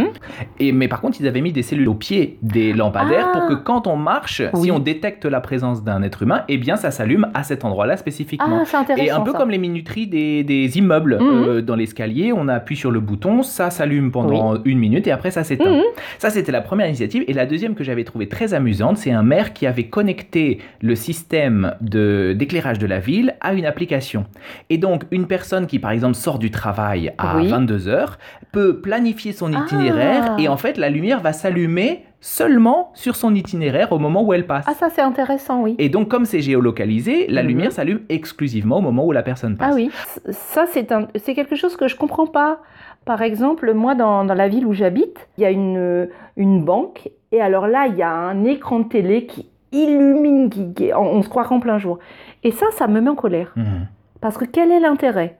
Et, 0.60 0.72
mais 0.72 0.88
par 0.88 1.02
contre, 1.02 1.20
ils 1.20 1.28
avaient 1.28 1.42
mis 1.42 1.52
des 1.52 1.64
cellules 1.64 1.88
au 1.90 1.96
pied 1.96 2.38
des 2.44 2.74
lampadaires 2.74 3.30
Ah. 3.34 3.40
pour 3.40 3.48
que 3.50 3.56
quand 3.56 3.88
on 3.88 3.96
marche, 3.96 4.44
si 4.54 4.70
on 4.72 4.78
détecte 4.78 5.26
la 5.26 5.42
présence 5.42 5.84
d'un 5.84 6.04
être 6.04 6.22
humain, 6.22 6.44
eh 6.48 6.58
bien, 6.60 6.76
ça 6.76 6.92
s'allume 6.92 7.28
à 7.34 7.42
cet 7.42 7.66
endroit-là 7.76 7.98
spécifiquement. 7.98 8.64
Ah. 8.74 8.86
Et 8.98 9.10
un 9.12 9.20
peu 9.22 9.32
ça. 9.32 9.38
comme 9.38 9.50
les 9.50 9.58
minuteries 9.58 10.08
des, 10.08 10.44
des 10.44 10.78
immeubles 10.78 11.18
Mhm. 11.20 11.44
euh, 11.48 11.62
dans 11.62 11.76
l'escalier, 11.76 12.32
on 12.34 12.48
appuie 12.48 12.76
sur 12.78 12.90
le 12.92 13.00
bouton, 13.02 13.44
ça 13.44 13.70
s'allume 13.70 14.12
pendant 14.12 14.56
une 14.64 14.80
minute 14.80 15.08
et 15.08 15.12
après 15.12 15.32
ça 15.32 15.44
s'éteint. 15.44 15.70
Mhm. 15.72 15.82
Ça, 16.20 16.30
c'était 16.30 16.52
la 16.52 16.62
première 16.62 16.88
initiative. 16.88 17.24
Et 17.28 17.34
la 17.34 17.46
deuxième 17.46 17.76
que 17.76 17.84
j'avais 17.84 18.04
trouvée 18.04 18.28
très 18.30 18.54
amusante, 18.54 18.98
c'est 18.98 19.12
un 19.12 19.24
maire 19.24 19.54
qui 19.54 19.68
avait 19.68 19.86
connecté 19.88 20.60
le 20.82 20.96
système 20.96 21.74
de- 21.82 22.34
d'éclairage 22.38 22.80
de, 22.80 22.86
la 22.88 23.00
ville 23.00 23.36
à 23.42 23.54
une 23.54 23.66
application. 23.66 24.26
Et 24.70 24.78
donc, 24.78 25.04
une 25.12 25.28
personne 25.28 25.66
qui, 25.68 25.80
par 25.80 25.92
exemple, 25.92 26.16
sort 26.16 26.40
du 26.40 26.52
travail 26.52 27.14
à 27.18 27.38
Oui. 27.38 27.48
22h 27.50 28.18
peut 28.52 28.78
planifier 28.80 29.32
son 29.34 29.52
Ah. 29.54 29.64
itinéraire 29.66 30.36
et 30.40 30.48
en 30.48 30.58
fait, 30.58 30.78
la 30.78 30.90
lumière 30.90 31.20
va 31.22 31.34
s'allumer 31.34 32.04
seulement 32.26 32.90
sur 32.96 33.16
son 33.16 33.36
itinéraire 33.36 33.92
au 33.92 34.00
moment 34.00 34.24
où 34.24 34.34
elle 34.34 34.48
passe. 34.48 34.66
Ah, 34.68 34.74
ça 34.74 34.90
c'est 34.90 35.02
intéressant, 35.02 35.62
oui. 35.62 35.76
Et 35.78 35.90
donc, 35.90 36.08
comme 36.10 36.26
c'est 36.26 36.42
géolocalisé, 36.42 37.28
la 37.28 37.44
Mhm. 37.44 37.48
lumière 37.50 37.72
s'allume 37.72 38.00
exclusivement 38.10 38.80
au 38.80 38.82
moment 38.82 39.06
où 39.06 39.12
la 39.12 39.22
personne 39.22 39.58
passe. 39.58 39.70
Ah 39.72 39.76
oui, 39.76 39.92
ça 40.32 40.66
c'est 40.66 40.92
un- 40.92 41.06
quelque 41.06 41.56
chose 41.56 41.78
que 41.78 41.88
je 41.88 41.96
comprends 41.96 42.26
pas. 42.26 42.62
Par 43.06 43.22
exemple, 43.22 43.72
moi 43.76 43.94
dans, 43.94 44.26
dans 44.26 44.34
la 44.34 44.48
ville 44.48 44.66
où 44.66 44.74
j'habite, 44.74 45.30
il 45.38 45.42
y 45.42 45.46
a 45.46 45.52
une, 45.52 46.10
une 46.36 46.66
banque 46.66 47.12
et 47.32 47.42
alors 47.42 47.68
là 47.68 47.86
il 47.86 47.96
y 47.96 48.02
a 48.02 48.10
un 48.12 48.44
écran 48.46 48.80
de 48.80 48.88
télé 48.90 49.28
qui 49.28 49.48
illumine, 49.72 50.50
qui, 50.50 50.74
qui- 50.74 50.94
on, 50.94 51.02
on 51.18 51.22
se 51.22 51.30
croirait 51.30 51.54
en 51.54 51.60
plein 51.60 51.78
jour. 51.78 52.00
Et 52.44 52.50
ça, 52.52 52.66
ça 52.72 52.88
me 52.88 53.02
met 53.02 53.10
en 53.12 53.16
colère. 53.16 53.54
Mhm. 53.56 53.88
Parce 54.20 54.38
que 54.38 54.46
quel 54.46 54.72
est 54.72 54.80
l'intérêt? 54.80 55.38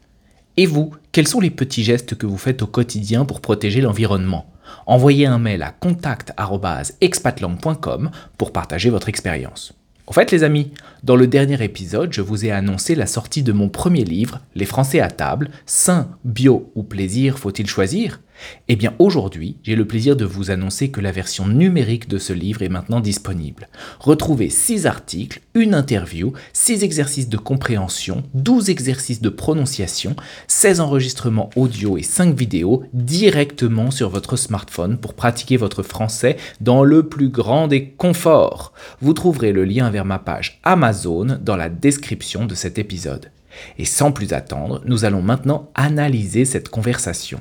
Et 0.57 0.65
vous, 0.65 0.89
quels 1.11 1.27
sont 1.27 1.39
les 1.39 1.51
petits 1.51 1.83
gestes 1.83 2.15
que 2.15 2.25
vous 2.25 2.35
faites 2.35 2.63
au 2.63 2.67
quotidien 2.67 3.25
pour 3.25 3.41
protéger 3.41 3.81
l'environnement? 3.81 4.51
Envoyez 4.87 5.27
un 5.27 5.37
mail 5.37 5.61
à 5.61 5.69
contact@expatlang.com 5.69 8.09
pour 8.39 8.51
partager 8.51 8.89
votre 8.89 9.07
expérience. 9.07 9.76
En 10.09 10.13
fait, 10.13 10.31
les 10.31 10.45
amis, 10.45 10.71
dans 11.03 11.17
le 11.17 11.27
dernier 11.27 11.61
épisode, 11.61 12.13
je 12.13 12.21
vous 12.21 12.45
ai 12.45 12.51
annoncé 12.51 12.95
la 12.95 13.05
sortie 13.05 13.43
de 13.43 13.51
mon 13.51 13.67
premier 13.67 14.05
livre, 14.05 14.39
Les 14.55 14.65
Français 14.65 15.01
à 15.01 15.11
table, 15.11 15.49
sain, 15.65 16.07
bio 16.23 16.71
ou 16.75 16.83
plaisir, 16.83 17.37
faut-il 17.37 17.67
choisir? 17.67 18.21
Eh 18.67 18.75
bien, 18.75 18.93
aujourd'hui, 18.99 19.57
j'ai 19.63 19.75
le 19.75 19.85
plaisir 19.85 20.15
de 20.15 20.25
vous 20.25 20.51
annoncer 20.51 20.89
que 20.89 21.01
la 21.01 21.11
version 21.11 21.47
numérique 21.47 22.07
de 22.07 22.17
ce 22.17 22.33
livre 22.33 22.61
est 22.61 22.69
maintenant 22.69 22.99
disponible. 22.99 23.67
Retrouvez 23.99 24.49
6 24.49 24.85
articles, 24.85 25.41
une 25.53 25.73
interview, 25.73 26.33
6 26.53 26.83
exercices 26.83 27.29
de 27.29 27.37
compréhension, 27.37 28.23
12 28.33 28.69
exercices 28.69 29.21
de 29.21 29.29
prononciation, 29.29 30.15
16 30.47 30.79
enregistrements 30.79 31.49
audio 31.55 31.97
et 31.97 32.03
5 32.03 32.35
vidéos 32.35 32.83
directement 32.93 33.91
sur 33.91 34.09
votre 34.09 34.35
smartphone 34.35 34.97
pour 34.97 35.13
pratiquer 35.13 35.57
votre 35.57 35.83
français 35.83 36.37
dans 36.61 36.83
le 36.83 37.07
plus 37.07 37.29
grand 37.29 37.67
des 37.67 37.89
conforts. 37.89 38.73
Vous 39.01 39.13
trouverez 39.13 39.51
le 39.51 39.65
lien 39.65 39.89
vers 39.89 40.05
ma 40.05 40.19
page 40.19 40.59
Amazon 40.63 41.39
dans 41.41 41.55
la 41.55 41.69
description 41.69 42.45
de 42.45 42.55
cet 42.55 42.77
épisode. 42.77 43.31
Et 43.77 43.85
sans 43.85 44.11
plus 44.11 44.33
attendre, 44.33 44.81
nous 44.85 45.05
allons 45.05 45.21
maintenant 45.21 45.71
analyser 45.75 46.45
cette 46.45 46.69
conversation. 46.69 47.39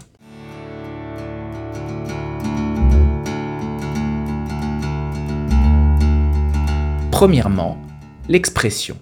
Premièrement, 7.19 7.79
l'expression. 8.29 8.99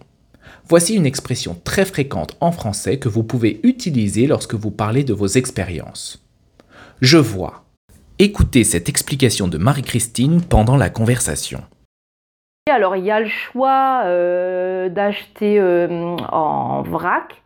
Voici 0.68 0.94
une 0.94 1.04
expression 1.04 1.60
très 1.64 1.84
fréquente 1.84 2.36
en 2.40 2.52
français 2.52 3.00
que 3.00 3.08
vous 3.08 3.24
pouvez 3.24 3.58
utiliser 3.64 4.28
lorsque 4.28 4.54
vous 4.54 4.70
parlez 4.70 5.02
de 5.02 5.12
vos 5.12 5.26
expériences. 5.26 6.24
Je 7.00 7.18
vois. 7.18 7.64
Écoutez 8.20 8.62
cette 8.62 8.88
explication 8.88 9.48
de 9.48 9.58
Marie-Christine 9.58 10.42
pendant 10.42 10.76
la 10.76 10.90
conversation. 10.90 11.64
Alors, 12.70 12.94
il 12.94 13.04
y 13.04 13.10
a 13.10 13.18
le 13.18 13.26
choix 13.26 14.02
euh, 14.04 14.88
d'acheter 14.88 15.58
euh, 15.58 16.14
en 16.30 16.82
vrac. 16.82 17.42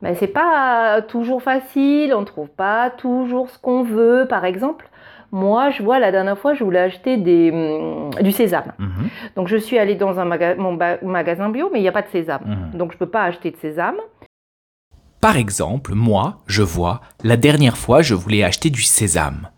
Mais 0.00 0.14
c'est 0.14 0.28
pas 0.28 1.02
toujours 1.02 1.42
facile, 1.42 2.14
on 2.14 2.20
ne 2.20 2.24
trouve 2.24 2.48
pas 2.48 2.88
toujours 2.88 3.50
ce 3.50 3.58
qu'on 3.58 3.82
veut. 3.82 4.26
Par 4.26 4.46
exemple, 4.46 4.89
moi, 5.32 5.70
je 5.70 5.82
vois 5.82 5.98
la 6.00 6.10
dernière 6.10 6.38
fois, 6.38 6.54
je 6.54 6.64
voulais 6.64 6.80
acheter 6.80 7.16
des, 7.16 7.50
hum, 7.52 8.10
du 8.22 8.32
sésame. 8.32 8.72
Donc, 9.36 9.48
je 9.48 9.56
suis 9.56 9.78
allée 9.78 9.94
dans 9.94 10.18
un 10.18 10.24
maga- 10.24 10.56
mon 10.56 10.76
magasin 11.02 11.48
bio, 11.50 11.68
mais 11.72 11.78
il 11.78 11.82
n'y 11.82 11.88
a 11.88 11.92
pas 11.92 12.02
de 12.02 12.08
sésame. 12.08 12.42
Mhm. 12.72 12.78
Donc, 12.78 12.90
je 12.90 12.96
ne 12.96 12.98
peux 12.98 13.08
pas 13.10 13.24
acheter 13.24 13.50
de 13.50 13.56
sésame. 13.56 13.96
Par 15.20 15.36
exemple, 15.36 15.94
moi, 15.94 16.38
je 16.46 16.62
vois, 16.62 17.00
la 17.22 17.36
dernière 17.36 17.76
fois, 17.76 18.00
je 18.02 18.14
voulais 18.14 18.42
acheter 18.42 18.70
du 18.70 18.82
sésame. 18.82 19.48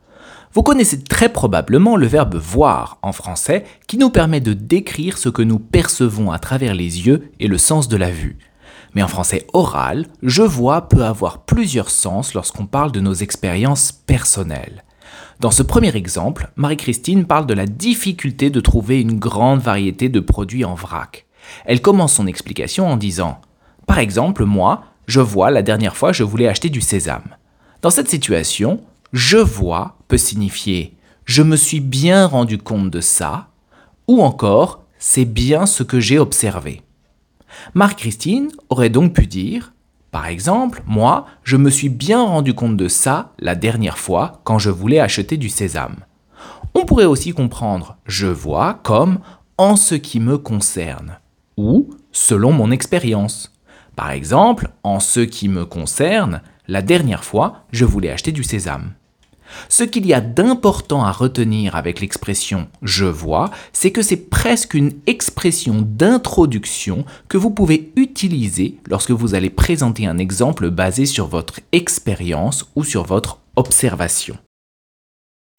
Vous 0.55 0.63
connaissez 0.63 1.03
très 1.03 1.31
probablement 1.31 1.97
le 1.97 2.07
verbe 2.07 2.35
voir 2.35 2.99
en 3.01 3.13
français 3.13 3.65
qui 3.87 3.97
nous 3.97 4.11
permet 4.11 4.41
de 4.41 4.53
décrire 4.53 5.17
ce 5.17 5.31
que 5.31 5.41
nous 5.41 5.59
percevons 5.59 6.31
à 6.31 6.39
travers 6.39 6.75
les 6.75 7.07
yeux 7.07 7.31
et 7.41 7.47
le 7.49 7.57
sens 7.59 7.89
de 7.89 7.97
la 7.97 8.11
vue. 8.11 8.37
Mais 8.95 9.03
en 9.03 9.09
français 9.09 9.47
oral, 9.55 10.05
je 10.23 10.43
vois 10.43 10.89
peut 10.89 11.05
avoir 11.05 11.45
plusieurs 11.45 11.89
sens 11.89 12.35
lorsqu'on 12.35 12.67
parle 12.67 12.93
de 12.93 13.01
nos 13.01 13.15
expériences 13.15 13.93
personnelles. 13.93 14.83
Dans 15.41 15.51
ce 15.51 15.63
premier 15.63 15.95
exemple, 15.97 16.51
Marie-Christine 16.57 17.25
parle 17.27 17.47
de 17.47 17.55
la 17.55 17.67
difficulté 17.67 18.51
de 18.51 18.61
trouver 18.61 19.01
une 19.01 19.19
grande 19.19 19.61
variété 19.61 20.09
de 20.09 20.21
produits 20.21 20.65
en 20.65 20.75
vrac. 20.75 21.27
Elle 21.65 21.83
commence 21.83 22.15
son 22.15 22.27
explication 22.27 22.87
en 22.89 22.97
disant 22.97 23.41
Par 23.87 23.99
exemple, 23.99 24.45
moi, 24.45 24.85
je 25.07 25.21
vois 25.21 25.51
la 25.51 25.63
dernière 25.63 25.97
fois 25.97 26.13
je 26.13 26.23
voulais 26.23 26.49
acheter 26.49 26.69
du 26.69 26.81
sésame. 26.81 27.37
Dans 27.83 27.91
cette 27.91 28.09
situation, 28.09 28.81
je 29.13 29.39
vois 29.39 29.97
peut 30.09 30.19
signifier 30.19 30.97
je 31.25 31.43
me 31.43 31.57
suis 31.57 31.81
bien 31.81 32.27
rendu 32.27 32.59
compte 32.59 32.91
de 32.91 33.01
ça 33.01 33.49
ou 34.09 34.23
encore 34.23 34.85
c'est 34.99 35.25
bien 35.25 35.67
ce 35.67 35.83
que 35.83 36.01
j'ai 36.01 36.19
observé. 36.19 36.83
Marie-Christine 37.75 38.51
aurait 38.71 38.91
donc 38.91 39.15
pu 39.15 39.27
dire 39.27 39.73
par 40.13 40.27
exemple, 40.27 40.83
moi, 40.87 41.27
je 41.43 41.57
me 41.57 41.71
suis 41.71 41.89
bien 41.89 42.23
rendu 42.23 42.53
compte 42.53 42.77
de 42.77 42.87
ça 42.87 43.33
la 43.39 43.55
dernière 43.55 43.97
fois 43.97 44.43
quand 44.45 44.59
je 44.59 44.69
voulais 44.69 45.01
acheter 45.01 45.39
du 45.39 45.49
sésame. 45.49 45.97
On 46.75 46.85
pourrait 46.85 47.07
aussi 47.07 47.33
comprendre 47.33 47.97
je 48.07 48.27
vois 48.27 48.79
comme 48.83 49.21
en 49.57 49.75
ce 49.75 49.95
qui 49.95 50.21
me 50.21 50.37
concerne 50.37 51.19
ou 51.57 51.91
selon 52.13 52.53
mon 52.53 52.71
expérience. 52.71 53.55
Par 53.97 54.11
exemple, 54.11 54.69
en 54.83 55.01
ce 55.01 55.21
qui 55.21 55.49
me 55.49 55.65
concerne, 55.65 56.43
la 56.69 56.83
dernière 56.83 57.25
fois, 57.25 57.65
je 57.73 57.87
voulais 57.87 58.11
acheter 58.11 58.33
du 58.33 58.45
sésame. 58.45 58.93
Ce 59.69 59.85
qu'il 59.85 60.07
y 60.07 60.15
a 60.15 60.21
d'important 60.21 61.05
à 61.05 61.13
retenir 61.13 61.77
avec 61.77 62.01
l'expression 62.01 62.69
je 62.83 63.05
vois, 63.05 63.51
c'est 63.73 63.93
que 63.93 64.03
c'est 64.03 64.29
presque 64.29 64.75
une 64.75 64.93
expression 65.07 65.77
d'introduction 65.83 67.05
que 67.29 67.39
vous 67.39 67.51
pouvez 67.51 67.93
utiliser 67.97 68.77
lorsque 68.89 69.11
vous 69.11 69.35
allez 69.35 69.51
présenter 69.51 70.07
un 70.07 70.19
exemple 70.19 70.71
basé 70.71 71.07
sur 71.07 71.27
votre 71.27 71.61
expérience 71.73 72.71
ou 72.77 72.85
sur 72.85 73.05
votre 73.05 73.39
observation. 73.57 74.37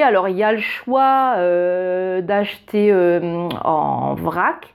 Alors, 0.01 0.27
il 0.27 0.37
y 0.37 0.43
a 0.43 0.51
le 0.51 0.59
choix 0.59 1.35
euh, 1.37 2.21
d'acheter 2.21 2.91
euh, 2.91 3.47
en 3.63 4.15
vrac. 4.15 4.73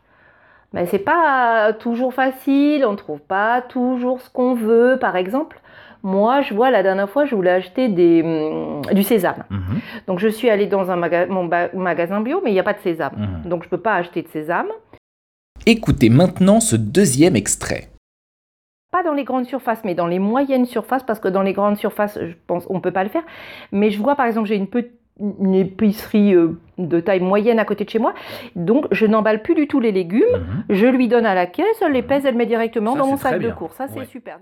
Mais 0.73 0.87
c'est 0.87 0.99
pas 0.99 1.73
toujours 1.73 2.13
facile, 2.13 2.85
on 2.85 2.93
ne 2.93 2.97
trouve 2.97 3.21
pas 3.21 3.63
toujours 3.63 4.21
ce 4.21 4.29
qu'on 4.29 4.55
veut. 4.55 4.99
Par 5.01 5.17
exemple, 5.17 5.61
moi, 6.03 6.41
je 6.43 6.55
vois 6.55 6.71
la 6.71 6.83
dernière 6.83 7.09
fois, 7.11 7.25
je 7.25 7.35
voulais 7.35 7.51
acheter 7.51 7.89
des, 7.89 8.23
hum, 8.23 8.83
du 8.93 9.03
sésame. 9.03 9.45
Donc, 10.07 10.19
je 10.19 10.29
suis 10.29 10.49
allée 10.51 10.67
dans 10.67 10.91
un 10.91 10.97
maga- 10.97 11.27
mon 11.27 11.49
magasin 11.75 12.21
bio, 12.21 12.41
mais 12.43 12.51
il 12.51 12.55
n'y 12.55 12.61
a 12.61 12.65
pas 12.65 12.75
de 12.75 12.81
sésame. 12.81 13.15
Mhm. 13.17 13.51
Donc, 13.51 13.63
je 13.63 13.67
ne 13.67 13.71
peux 13.71 13.81
pas 13.81 13.95
acheter 13.95 14.23
de 14.23 14.29
sésame. 14.29 14.69
Écoutez 15.67 16.09
maintenant 16.09 16.61
ce 16.61 16.77
deuxième 16.77 17.37
extrait. 17.37 17.89
Pas 18.91 19.03
dans 19.03 19.13
les 19.13 19.25
grandes 19.25 19.45
surfaces, 19.45 19.83
mais 19.85 19.95
dans 19.95 20.07
les 20.07 20.19
moyennes 20.19 20.65
surfaces, 20.65 21.03
parce 21.03 21.21
que 21.21 21.29
dans 21.29 21.43
les 21.43 21.53
grandes 21.53 21.77
surfaces, 21.77 22.19
je 22.19 22.33
pense 22.47 22.67
on 22.71 22.77
ne 22.77 22.81
peut 22.81 22.91
pas 22.93 23.05
le 23.05 23.11
faire. 23.11 23.25
Mais 23.71 23.91
je 23.91 24.01
vois 24.01 24.15
par 24.17 24.25
exemple, 24.25 24.49
j'ai 24.49 24.57
une, 24.57 25.55
épicerie 25.55 26.35
euh, 26.35 26.59
de 26.79 27.01
taille 27.01 27.21
moyenne 27.21 27.59
à 27.59 27.67
côté 27.67 27.85
de 27.85 27.91
chez 27.91 27.99
moi, 27.99 28.15
donc 28.57 28.87
je 28.93 29.05
n'emballe 29.05 29.43
plus 29.43 29.55
du 29.55 29.67
tout 29.67 29.79
les 29.79 29.93
légumes. 29.93 30.25
Je 30.71 30.87
lui 30.87 31.07
donne 31.07 31.27
à 31.27 31.35
la 31.35 31.45
caisse, 31.47 31.83
elle 31.83 31.93
les 31.93 32.03
pèse, 32.03 32.25
elle 32.25 32.37
met 32.37 32.47
directement 32.47 32.95
Ça, 32.95 33.01
dans 33.01 33.07
mon 33.09 33.17
sac 33.19 33.39
de 33.41 33.51
course. 33.51 33.77
Ça, 33.77 33.89
c'est 33.89 34.07
super. 34.07 34.39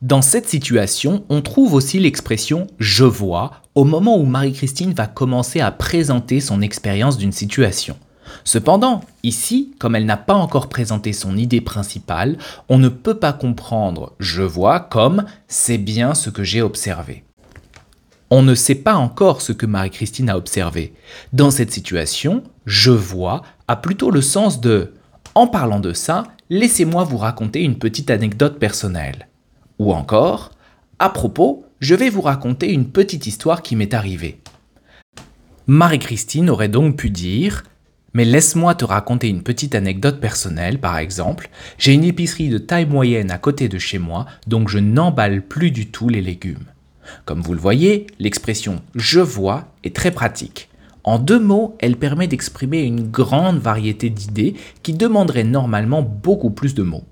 Dans 0.00 0.22
cette 0.22 0.48
situation, 0.48 1.24
on 1.28 1.42
trouve 1.42 1.74
aussi 1.74 1.98
l'expression 1.98 2.68
je 2.78 3.02
vois 3.02 3.50
au 3.74 3.82
moment 3.82 4.16
où 4.16 4.26
Marie-Christine 4.26 4.92
va 4.92 5.08
commencer 5.08 5.58
à 5.58 5.72
présenter 5.72 6.38
son 6.38 6.60
expérience 6.62 7.18
d'une 7.18 7.32
situation. 7.32 7.96
Cependant, 8.44 9.00
ici, 9.24 9.74
comme 9.80 9.96
elle 9.96 10.06
n'a 10.06 10.16
pas 10.16 10.36
encore 10.36 10.68
présenté 10.68 11.12
son 11.12 11.36
idée 11.36 11.60
principale, 11.60 12.38
on 12.68 12.78
ne 12.78 12.88
peut 12.88 13.18
pas 13.18 13.32
comprendre 13.32 14.12
je 14.20 14.42
vois 14.42 14.78
comme 14.78 15.24
c'est 15.48 15.78
bien 15.78 16.14
ce 16.14 16.30
que 16.30 16.44
j'ai 16.44 16.62
observé. 16.62 17.24
On 18.30 18.42
ne 18.42 18.54
sait 18.54 18.76
pas 18.76 18.94
encore 18.94 19.42
ce 19.42 19.50
que 19.52 19.66
Marie-Christine 19.66 20.30
a 20.30 20.36
observé. 20.36 20.94
Dans 21.32 21.50
cette 21.50 21.72
situation, 21.72 22.44
je 22.66 22.92
vois 22.92 23.42
a 23.66 23.74
plutôt 23.74 24.12
le 24.12 24.22
sens 24.22 24.60
de 24.60 24.92
En 25.34 25.48
parlant 25.48 25.80
de 25.80 25.92
ça, 25.92 26.22
laissez-moi 26.50 27.02
vous 27.02 27.18
raconter 27.18 27.64
une 27.64 27.80
petite 27.80 28.10
anecdote 28.10 28.60
personnelle. 28.60 29.27
Ou 29.78 29.92
encore 29.92 30.50
À 30.98 31.10
propos, 31.10 31.64
je 31.80 31.94
vais 31.94 32.10
vous 32.10 32.22
raconter 32.22 32.72
une 32.72 32.90
petite 32.90 33.26
histoire 33.26 33.62
qui 33.62 33.76
m'est 33.76 33.94
arrivée. 33.94 34.40
Marie-Christine 35.66 36.50
aurait 36.50 36.68
donc 36.68 36.96
pu 36.96 37.10
dire 37.10 37.64
mais 38.14 38.24
laisse-moi 38.24 38.74
te 38.74 38.84
raconter 38.84 39.28
une 39.28 39.42
petite 39.42 39.74
anecdote 39.74 40.18
personnelle, 40.18 40.80
par 40.80 40.96
exemple. 40.96 41.50
J'ai 41.76 41.92
une 41.92 42.04
épicerie 42.04 42.48
de 42.48 42.58
taille 42.58 42.86
moyenne 42.86 43.30
à 43.30 43.38
côté 43.38 43.68
de 43.68 43.78
chez 43.78 43.98
moi, 43.98 44.26
donc 44.46 44.68
je 44.68 44.78
n'emballe 44.78 45.42
plus 45.42 45.70
du 45.70 45.86
tout 45.86 46.08
les 46.08 46.22
légumes. 46.22 46.64
Comme 47.26 47.42
vous 47.42 47.52
le 47.52 47.60
voyez, 47.60 48.06
l'expression 48.18 48.80
je 48.94 49.20
vois 49.20 49.68
est 49.84 49.94
très 49.94 50.10
pratique. 50.10 50.68
En 51.04 51.18
deux 51.18 51.38
mots, 51.38 51.76
elle 51.80 51.96
permet 51.96 52.26
d'exprimer 52.26 52.82
une 52.82 53.08
grande 53.08 53.58
variété 53.58 54.10
d'idées 54.10 54.54
qui 54.82 54.94
demanderaient 54.94 55.44
normalement 55.44 56.02
beaucoup 56.02 56.50
plus 56.50 56.74
de 56.74 56.82
mots. 56.82 57.04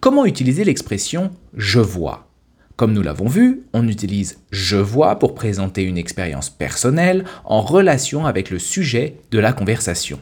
Comment 0.00 0.24
utiliser 0.24 0.64
l'expression 0.64 1.30
je 1.56 1.80
vois 1.80 2.28
Comme 2.76 2.92
nous 2.92 3.02
l'avons 3.02 3.28
vu, 3.28 3.62
on 3.72 3.88
utilise 3.88 4.38
je 4.50 4.76
vois 4.76 5.18
pour 5.18 5.34
présenter 5.34 5.82
une 5.82 5.98
expérience 5.98 6.50
personnelle 6.50 7.24
en 7.44 7.60
relation 7.60 8.26
avec 8.26 8.50
le 8.50 8.58
sujet 8.58 9.16
de 9.30 9.38
la 9.38 9.52
conversation. 9.52 10.18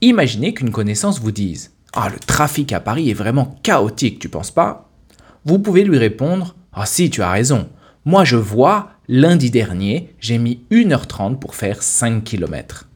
Imaginez 0.00 0.54
qu'une 0.54 0.70
connaissance 0.70 1.20
vous 1.20 1.32
dise 1.32 1.72
Ah, 1.92 2.08
le 2.08 2.18
trafic 2.18 2.72
à 2.72 2.80
Paris 2.80 3.10
est 3.10 3.14
vraiment 3.14 3.56
chaotique, 3.62 4.18
tu 4.18 4.28
penses 4.28 4.50
pas? 4.50 4.90
Vous 5.44 5.58
pouvez 5.58 5.84
lui 5.84 5.98
répondre 5.98 6.54
Ah, 6.72 6.86
si, 6.86 7.10
tu 7.10 7.22
as 7.22 7.30
raison. 7.30 7.68
Moi, 8.04 8.24
je 8.24 8.36
vois, 8.36 8.90
lundi 9.08 9.50
dernier, 9.50 10.14
j'ai 10.18 10.38
mis 10.38 10.64
1h30 10.70 11.38
pour 11.38 11.54
faire 11.54 11.82
5 11.82 12.24
km. 12.24 12.88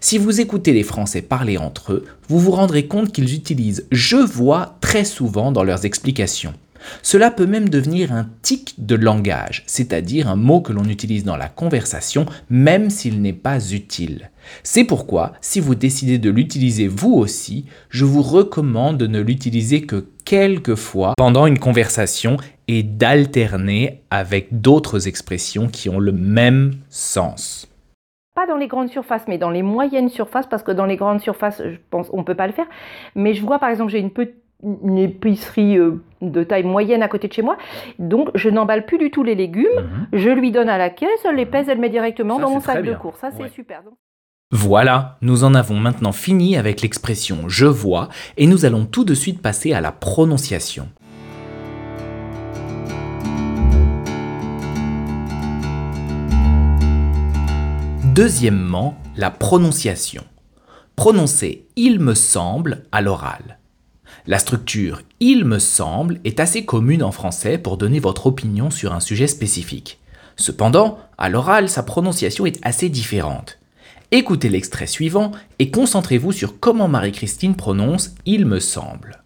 Si 0.00 0.18
vous 0.18 0.40
écoutez 0.40 0.72
les 0.72 0.82
Français 0.82 1.22
parler 1.22 1.58
entre 1.58 1.92
eux, 1.92 2.04
vous 2.28 2.38
vous 2.38 2.52
rendrez 2.52 2.86
compte 2.86 3.12
qu'ils 3.12 3.34
utilisent 3.34 3.86
je 3.90 4.16
vois 4.16 4.76
très 4.80 5.04
souvent 5.04 5.52
dans 5.52 5.64
leurs 5.64 5.84
explications. 5.84 6.54
Cela 7.02 7.30
peut 7.30 7.46
même 7.46 7.68
devenir 7.68 8.12
un 8.12 8.28
tic 8.42 8.74
de 8.78 8.94
langage, 8.94 9.64
c'est-à-dire 9.66 10.28
un 10.28 10.36
mot 10.36 10.60
que 10.60 10.72
l'on 10.72 10.84
utilise 10.84 11.24
dans 11.24 11.36
la 11.36 11.48
conversation 11.48 12.26
même 12.50 12.90
s'il 12.90 13.20
n'est 13.20 13.32
pas 13.32 13.72
utile. 13.72 14.30
C'est 14.62 14.84
pourquoi, 14.84 15.32
si 15.40 15.60
vous 15.60 15.74
décidez 15.74 16.18
de 16.18 16.30
l'utiliser 16.30 16.88
vous 16.88 17.12
aussi, 17.12 17.66
je 17.90 18.04
vous 18.04 18.22
recommande 18.22 18.98
de 18.98 19.06
ne 19.06 19.20
l'utiliser 19.20 19.82
que 19.82 20.06
quelques 20.24 20.76
fois 20.76 21.14
pendant 21.16 21.46
une 21.46 21.58
conversation 21.58 22.36
et 22.68 22.82
d'alterner 22.82 24.02
avec 24.10 24.60
d'autres 24.60 25.08
expressions 25.08 25.68
qui 25.68 25.88
ont 25.88 25.98
le 25.98 26.12
même 26.12 26.74
sens. 26.90 27.68
Pas 28.38 28.46
dans 28.46 28.56
les 28.56 28.68
grandes 28.68 28.88
surfaces, 28.88 29.24
mais 29.26 29.36
dans 29.36 29.50
les 29.50 29.62
moyennes 29.62 30.08
surfaces, 30.08 30.46
parce 30.46 30.62
que 30.62 30.70
dans 30.70 30.86
les 30.86 30.94
grandes 30.94 31.20
surfaces, 31.20 31.60
je 31.60 31.76
pense 31.90 32.08
on 32.12 32.18
ne 32.18 32.22
peut 32.22 32.36
pas 32.36 32.46
le 32.46 32.52
faire. 32.52 32.66
Mais 33.16 33.34
je 33.34 33.44
vois 33.44 33.58
par 33.58 33.68
exemple, 33.68 33.90
j'ai 33.90 33.98
une, 33.98 34.12
une 34.84 34.98
épicerie 34.98 35.76
euh, 35.76 36.00
de 36.22 36.44
taille 36.44 36.62
moyenne 36.62 37.02
à 37.02 37.08
côté 37.08 37.26
de 37.26 37.32
chez 37.32 37.42
moi, 37.42 37.56
donc 37.98 38.30
je 38.36 38.48
n'emballe 38.48 38.86
plus 38.86 38.98
du 38.98 39.10
tout 39.10 39.24
les 39.24 39.34
légumes, 39.34 39.66
mhm. 39.74 40.06
je 40.12 40.30
lui 40.30 40.52
donne 40.52 40.68
à 40.68 40.78
la 40.78 40.88
caisse, 40.88 41.24
elle 41.24 41.34
les 41.34 41.46
pèse, 41.46 41.68
elle 41.68 41.80
met 41.80 41.88
directement 41.88 42.38
dans 42.38 42.48
mon 42.48 42.60
sac 42.60 42.84
de 42.84 42.94
course. 42.94 43.18
Ça, 43.18 43.32
c'est 43.36 43.48
super. 43.48 43.82
Voilà, 44.52 45.18
nous 45.20 45.42
en 45.42 45.54
avons 45.56 45.74
maintenant 45.74 46.12
fini 46.12 46.56
avec 46.56 46.80
l'expression 46.82 47.48
je 47.48 47.66
vois 47.66 48.08
et 48.36 48.46
nous 48.46 48.64
allons 48.64 48.86
tout 48.86 49.04
de 49.04 49.14
suite 49.14 49.42
passer 49.42 49.72
à 49.72 49.80
la 49.80 49.90
prononciation. 49.90 50.88
Deuxièmement, 58.18 58.96
la 59.16 59.30
prononciation. 59.30 60.24
Prononcer 60.96 61.68
il 61.76 62.00
me 62.00 62.14
semble 62.14 62.82
à 62.90 63.00
l'oral. 63.00 63.60
La 64.26 64.40
structure 64.40 65.02
il 65.20 65.44
me 65.44 65.60
semble 65.60 66.18
est 66.24 66.40
assez 66.40 66.64
commune 66.64 67.04
en 67.04 67.12
français 67.12 67.58
pour 67.58 67.76
donner 67.76 68.00
votre 68.00 68.26
opinion 68.26 68.70
sur 68.70 68.92
un 68.92 68.98
sujet 68.98 69.28
spécifique. 69.28 70.00
Cependant, 70.34 70.98
à 71.16 71.28
l'oral, 71.28 71.68
sa 71.68 71.84
prononciation 71.84 72.44
est 72.44 72.58
assez 72.66 72.88
différente. 72.88 73.60
Écoutez 74.10 74.48
l'extrait 74.48 74.88
suivant 74.88 75.30
et 75.60 75.70
concentrez-vous 75.70 76.32
sur 76.32 76.58
comment 76.58 76.88
Marie-Christine 76.88 77.54
prononce 77.54 78.16
il 78.26 78.46
me 78.46 78.58
semble. 78.58 79.22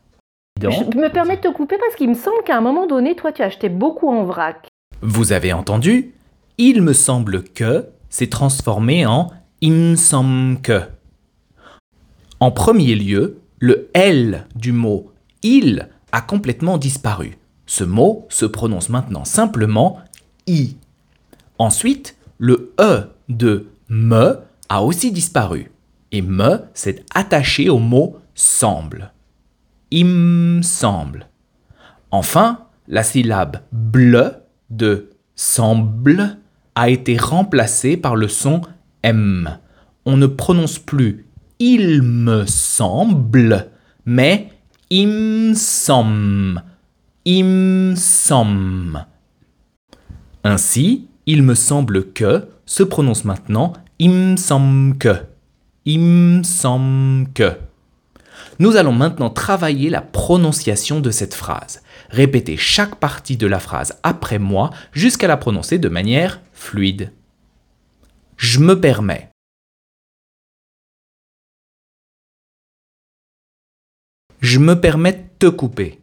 Je 0.61 0.67
me 0.69 1.09
permets 1.09 1.37
de 1.37 1.41
te 1.41 1.49
couper 1.49 1.79
parce 1.79 1.95
qu'il 1.95 2.11
me 2.11 2.15
semble 2.15 2.45
qu'à 2.45 2.59
un 2.59 2.61
moment 2.61 2.87
donné, 2.87 3.17
toi, 3.17 3.33
tu 3.33 3.41
achetais 3.41 3.71
beaucoup 3.71 4.11
en 4.11 4.25
vrac. 4.25 4.69
Vous 5.01 5.33
avez 5.33 5.55
entendu? 5.55 6.13
Il 6.59 6.83
me 6.83 6.93
semble 6.93 7.43
que 7.43 7.87
s'est 8.13 8.29
transformé 8.29 9.07
en 9.07 9.33
il. 9.61 10.61
En 12.39 12.51
premier 12.53 12.95
lieu, 12.95 13.41
le 13.59 13.89
L 13.95 14.47
du 14.55 14.71
mot 14.73 15.13
il 15.43 15.89
a 16.13 16.21
complètement 16.21 16.79
disparu. 16.79 17.39
Ce 17.67 17.85
mot 17.85 18.27
se 18.29 18.45
prononce 18.45 18.91
maintenant 18.91 19.25
simplement 19.25 19.99
i. 20.47 20.77
Ensuite, 21.59 22.17
le 22.39 22.75
E 22.81 23.09
de 23.29 23.69
me 23.89 24.41
a 24.69 24.83
aussi 24.83 25.11
disparu. 25.11 25.71
Et 26.11 26.21
me 26.21 26.61
s'est 26.75 27.05
attaché 27.15 27.71
au 27.71 27.79
mot 27.79 28.19
semble. 28.35 29.13
Il 29.91 30.61
semble. 30.63 31.29
Enfin, 32.11 32.67
la 32.89 33.03
syllabe 33.03 33.59
ble 33.73 34.43
de 34.69 35.11
semble 35.35 36.39
a 36.75 36.89
été 36.89 37.17
remplacé 37.17 37.97
par 37.97 38.17
le 38.17 38.29
son 38.29 38.63
M. 39.03 39.59
On 40.05 40.17
ne 40.17 40.27
prononce 40.27 40.79
plus 40.79 41.27
il 41.65 42.03
me 42.03 42.45
semble, 42.45 43.71
mais 44.05 44.51
im 44.91 45.55
semble, 45.55 46.65
im. 47.25 47.95
Ainsi, 50.43 51.07
il 51.27 51.45
me 51.45 51.55
semble 51.55 52.13
que 52.13 52.49
se 52.67 52.83
prononce 52.83 53.25
maintenant 53.25 53.75
im 54.01 54.37
semble 54.37 54.99
que, 54.99 55.15
im 55.87 56.43
semble 56.43 57.29
que. 57.33 57.53
Nous 58.63 58.77
allons 58.77 58.93
maintenant 58.93 59.29
travailler 59.29 59.91
la 59.91 60.01
prononciation 60.01 61.01
de 61.01 61.11
cette 61.11 61.35
phrase. 61.35 61.83
Répétez 62.11 62.57
chaque 62.57 62.95
partie 62.95 63.37
de 63.37 63.49
la 63.49 63.59
phrase 63.59 63.99
après 64.05 64.39
moi 64.39 64.71
jusqu'à 64.93 65.27
la 65.27 65.37
prononcer 65.37 65.81
de 65.81 65.89
manière 65.89 66.41
fluide. 66.53 67.13
Je 68.37 68.61
me 68.61 68.81
permets. 68.81 69.31
Je 74.41 74.61
me 74.61 74.81
permets 74.81 75.15
de 75.15 75.25
te 75.41 75.47
couper. 75.47 75.99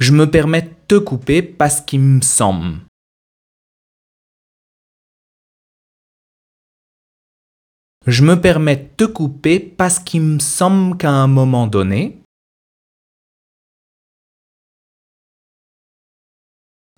Je 0.00 0.12
me 0.12 0.30
permets 0.30 0.60
de 0.60 0.74
te 0.86 0.98
couper 0.98 1.40
parce 1.40 1.80
qu'il 1.80 2.00
me 2.00 2.20
semble. 2.20 2.80
Je 8.06 8.24
me 8.24 8.40
permets 8.40 8.76
de 8.76 8.88
te 8.96 9.04
couper 9.04 9.60
parce 9.60 10.00
qu'il 10.00 10.22
me 10.22 10.38
semble 10.40 10.96
qu'à 10.96 11.10
un 11.10 11.28
moment 11.28 11.68
donné, 11.68 12.22